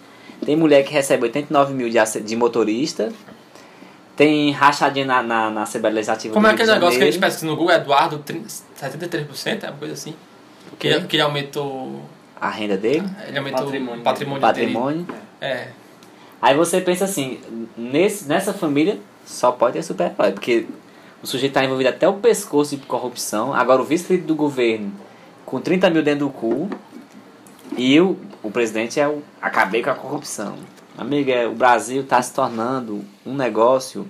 [0.45, 3.11] Tem mulher que recebe 89 mil de, de motorista.
[4.15, 7.19] Tem rachadinha na, na, na Assembleia Legislativa Como do é aquele negócio que a gente
[7.19, 8.47] pesquisa no Google, Eduardo, 30,
[8.79, 10.13] 73%, é uma coisa assim?
[10.77, 12.01] Que ele, que ele aumentou.
[12.39, 15.03] A renda dele, Ele aumentou Patrimônio o patrimônio, patrimônio.
[15.03, 15.19] dele.
[15.39, 15.67] É.
[16.41, 17.39] Aí você pensa assim,
[17.77, 20.67] nesse, nessa família só pode ter super-herói, porque
[21.21, 24.91] o sujeito está envolvido até o pescoço de corrupção, agora o vice do governo
[25.45, 26.69] com 30 mil dentro do cu,
[27.77, 30.55] e o, o presidente é o acabei com a corrupção.
[30.97, 34.07] Amiga, é, o Brasil está se tornando um negócio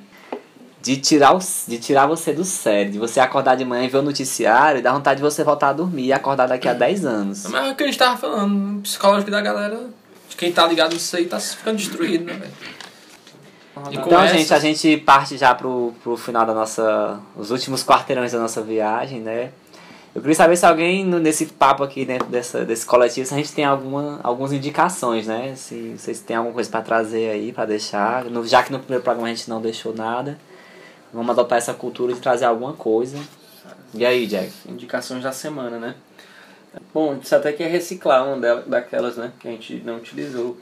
[0.81, 3.99] de tirar, o, de tirar você do sério, de você acordar de manhã e ver
[3.99, 7.05] o noticiário e dar vontade de você voltar a dormir e acordar daqui a 10
[7.05, 7.45] anos.
[7.47, 9.79] Mas é o que a gente tava falando, o psicológico da galera,
[10.27, 12.51] de quem tá ligado nisso aí, tá ficando destruído, né, velho?
[13.91, 17.19] Então, essa- gente, a gente parte já pro, pro final da nossa.
[17.35, 19.51] os últimos quarteirões da nossa viagem, né?
[20.15, 23.51] Eu queria saber se alguém nesse papo aqui dentro dessa, desse coletivo, se a gente
[23.51, 25.55] tem alguma, algumas indicações, né?
[25.55, 28.25] Se vocês têm alguma coisa para trazer aí, para deixar.
[28.25, 30.37] No- já que no primeiro programa a gente não deixou nada,
[31.11, 33.17] vamos adotar essa cultura de trazer alguma coisa.
[33.91, 34.51] E aí, Jack?
[34.67, 35.95] Indicações da semana, né?
[36.93, 38.37] Bom, isso até que é reciclar uma
[38.67, 39.31] daquelas, né?
[39.39, 40.57] Que a gente não utilizou.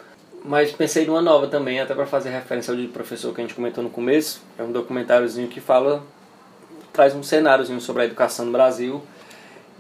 [0.46, 3.54] Mas pensei numa nova também, até para fazer referência ao de professor que a gente
[3.54, 4.42] comentou no começo.
[4.58, 6.02] É um documentáriozinho que fala,
[6.94, 9.02] traz um cenáriozinho sobre a educação no Brasil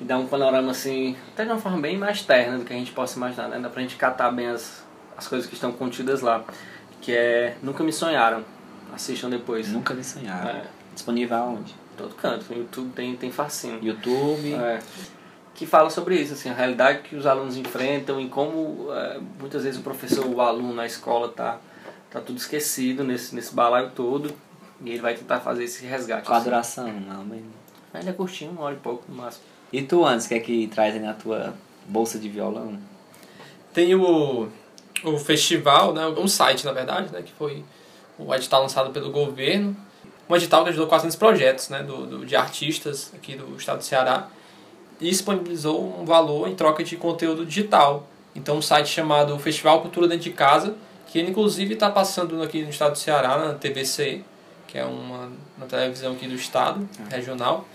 [0.01, 2.75] e dá um panorama assim, até de uma forma bem mais terna do que a
[2.75, 3.59] gente possa imaginar, né?
[3.59, 4.83] Dá pra gente catar bem as,
[5.15, 6.43] as coisas que estão contidas lá.
[6.99, 8.43] Que é Nunca Me Sonharam.
[8.93, 9.69] Assistam depois.
[9.69, 10.49] Nunca me sonharam.
[10.49, 11.75] É, Disponível aonde?
[11.95, 12.45] todo canto.
[12.49, 13.79] No YouTube tem, tem facinho.
[13.83, 14.53] YouTube.
[14.53, 14.79] É,
[15.53, 19.63] que fala sobre isso, assim, a realidade que os alunos enfrentam e como é, muitas
[19.63, 21.59] vezes o professor, o aluno na escola tá,
[22.09, 24.33] tá tudo esquecido nesse, nesse balaio todo
[24.83, 26.25] e ele vai tentar fazer esse resgate.
[26.25, 26.49] Qual a assim.
[26.49, 26.87] duração?
[26.87, 27.41] Não, mas...
[27.93, 29.43] Ele é curtinho, uma hora e pouco no máximo.
[29.71, 31.53] E tu, antes, o que é que traz aí na tua
[31.85, 32.77] bolsa de violão?
[33.73, 34.49] Tem o,
[35.03, 37.63] o festival, né, um site na verdade, né, que foi
[38.17, 39.75] o edital lançado pelo governo.
[40.29, 43.83] Um edital que ajudou 400 projetos né, do, do, de artistas aqui do estado do
[43.83, 44.29] Ceará
[44.99, 48.07] e disponibilizou um valor em troca de conteúdo digital.
[48.35, 50.75] Então um site chamado Festival Cultura Dentro de Casa,
[51.07, 54.21] que ele inclusive está passando aqui no estado do Ceará, na TVC,
[54.67, 57.65] que é uma, uma televisão aqui do estado, regional.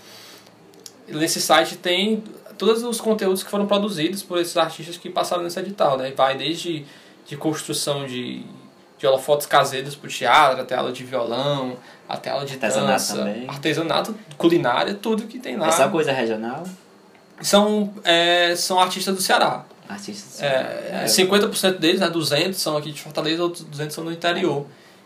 [1.07, 2.23] Nesse site tem
[2.57, 6.11] todos os conteúdos que foram produzidos por esses artistas que passaram nesse edital, né?
[6.15, 6.85] Vai desde
[7.25, 8.43] de construção de,
[8.97, 11.77] de holofotes caseiros para o teatro, até aula de violão,
[12.07, 13.47] até aula de Artesanato dança, também.
[13.47, 15.67] artesanato, culinária, tudo que tem lá.
[15.67, 16.63] Essa é coisa regional?
[17.41, 19.65] São, é, são artistas do Ceará.
[19.87, 20.41] Artistas.
[20.41, 24.65] É, 50% deles, né, 200 são aqui de Fortaleza, outros 200 são no interior.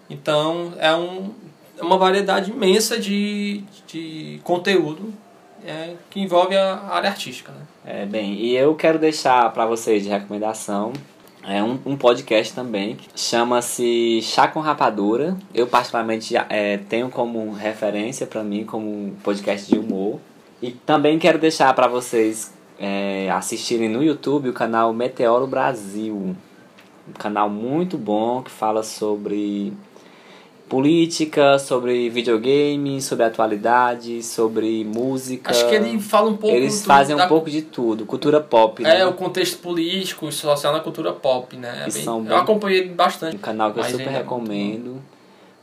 [0.10, 1.34] Então é, um,
[1.78, 5.14] é uma variedade imensa de, de conteúdo
[5.66, 7.52] é, que envolve a área artística.
[7.52, 7.62] Né?
[7.86, 10.94] É, bem, e eu quero deixar para vocês de recomendação
[11.44, 15.36] é um, um podcast também, que chama-se Chá com Rapadura.
[15.54, 20.20] Eu particularmente é, tenho como referência para mim como um podcast de humor.
[20.62, 26.16] E também quero deixar para vocês é, assistirem no YouTube o canal Meteoro Brasil.
[26.16, 29.74] Um canal muito bom que fala sobre
[30.72, 35.52] política, sobre videogame, sobre atualidade, sobre música.
[35.52, 38.82] Acho que ele fala um pouco Eles fazem um da- pouco de tudo, cultura pop,
[38.82, 39.02] né?
[39.02, 41.84] É, o contexto político e social na cultura pop, né?
[41.88, 43.36] É bem- são eu bem- acompanhei bastante.
[43.36, 45.02] Um canal que eu super é recomendo.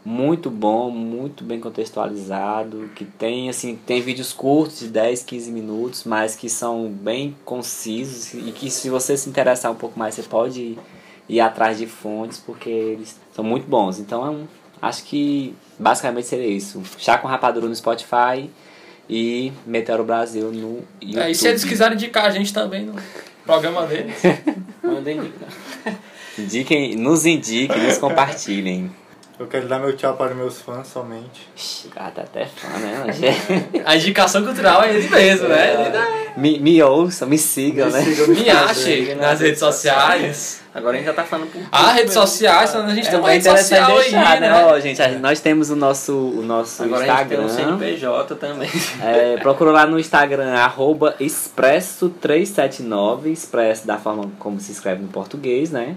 [0.04, 6.04] Muito bom, muito bem contextualizado, que tem assim, tem vídeos curtos de 10, 15 minutos,
[6.04, 10.22] mas que são bem concisos e que se você se interessar um pouco mais, você
[10.22, 10.78] pode ir,
[11.30, 13.98] ir atrás de fontes, porque eles são muito bons.
[13.98, 14.46] Então, é um,
[14.80, 16.82] acho que basicamente seria isso.
[16.98, 18.50] Chá com Rapadura no Spotify
[19.08, 21.18] e Meteoro Brasil no YouTube.
[21.22, 22.94] É, e se eles quiserem indicar a gente também no
[23.44, 24.20] programa deles.
[24.82, 25.48] Mandem indicar.
[26.38, 28.90] Indiquem, nos indiquem, nos compartilhem.
[29.38, 31.48] Eu quero dar meu tchau para meus fãs somente.
[31.56, 33.04] Ixi, O cara tá até fã, né?
[33.06, 33.38] Rogério?
[33.86, 35.74] A indicação cultural é ele mesmo, né?
[35.80, 38.00] Ele dá- Me, me ouçam, me sigam, né?
[38.02, 40.60] Me ache nas redes sociais.
[40.74, 43.30] Agora a gente já tá falando por Ah, redes sociais, a gente É tem uma
[43.30, 44.64] rede social aí, deixar, né?
[44.64, 47.78] Ó, gente, a- nós temos o nosso, o nosso Agora a gente tem um Instagram.
[47.78, 48.70] CNPJ também.
[49.02, 55.70] É, procura lá no Instagram, arroba expresso379, expresso da forma como se escreve no português,
[55.70, 55.94] né?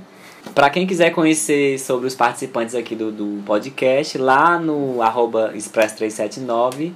[0.55, 6.91] Pra quem quiser conhecer sobre os participantes aqui do, do podcast, lá no arroba expresso379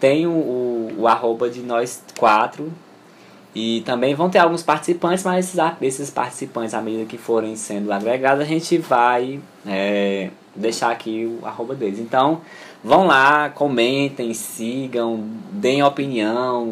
[0.00, 2.72] tem o, o, o arroba de nós quatro.
[3.54, 7.90] E também vão ter alguns participantes, mas esses, esses participantes, à medida que forem sendo
[7.90, 11.98] agregados, a gente vai é, deixar aqui o arroba deles.
[11.98, 12.42] Então,
[12.84, 16.70] vão lá, comentem, sigam, deem opinião.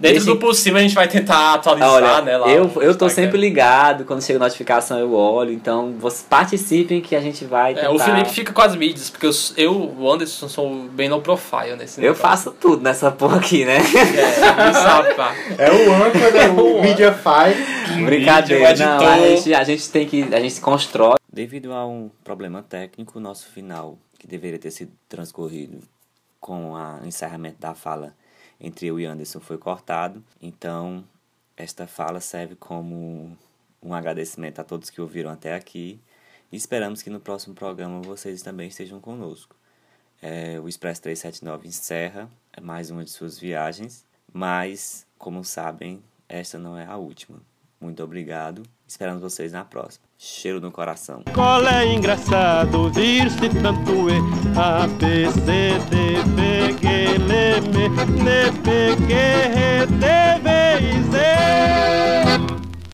[0.00, 2.36] Dentro Deixem- do possível a gente vai tentar atualizar, Olha, né?
[2.36, 7.00] Lá eu, no eu tô sempre ligado, quando chega notificação eu olho, então vocês participem
[7.00, 7.88] que a gente vai tentar...
[7.88, 11.20] É, o Felipe fica com as mídias, porque eu, eu o Anderson, sou bem low
[11.20, 12.22] profile nesse Eu negócio.
[12.22, 13.78] faço tudo nessa porra aqui, né?
[13.78, 15.34] É, ele sabe, pá.
[15.58, 17.78] É o âncora, é o Mediafy.
[18.04, 21.16] Brincadeira, Vídeo, não, a gente, a gente tem que, a gente se constrói.
[21.32, 25.80] Devido a um problema técnico, o nosso final, que deveria ter sido transcorrido
[26.38, 28.12] com o encerramento da fala
[28.60, 30.22] entre eu e Anderson, foi cortado.
[30.40, 31.04] Então,
[31.56, 33.36] esta fala serve como
[33.82, 36.00] um agradecimento a todos que ouviram até aqui.
[36.50, 39.54] E esperamos que no próximo programa vocês também estejam conosco.
[40.20, 42.28] É, o Express 379 encerra
[42.60, 47.40] mais uma de suas viagens, mas, como sabem, esta não é a última.
[47.80, 48.62] Muito obrigado.
[48.86, 50.07] Esperamos vocês na próxima.
[50.20, 51.22] Cheiro no coração.
[51.32, 54.18] Qual é engraçado vir-se tanto E
[54.58, 60.04] A, B, C, D, P, G, L, M, N, P, Q, R, T,
[60.42, 60.48] V
[60.80, 62.57] e Z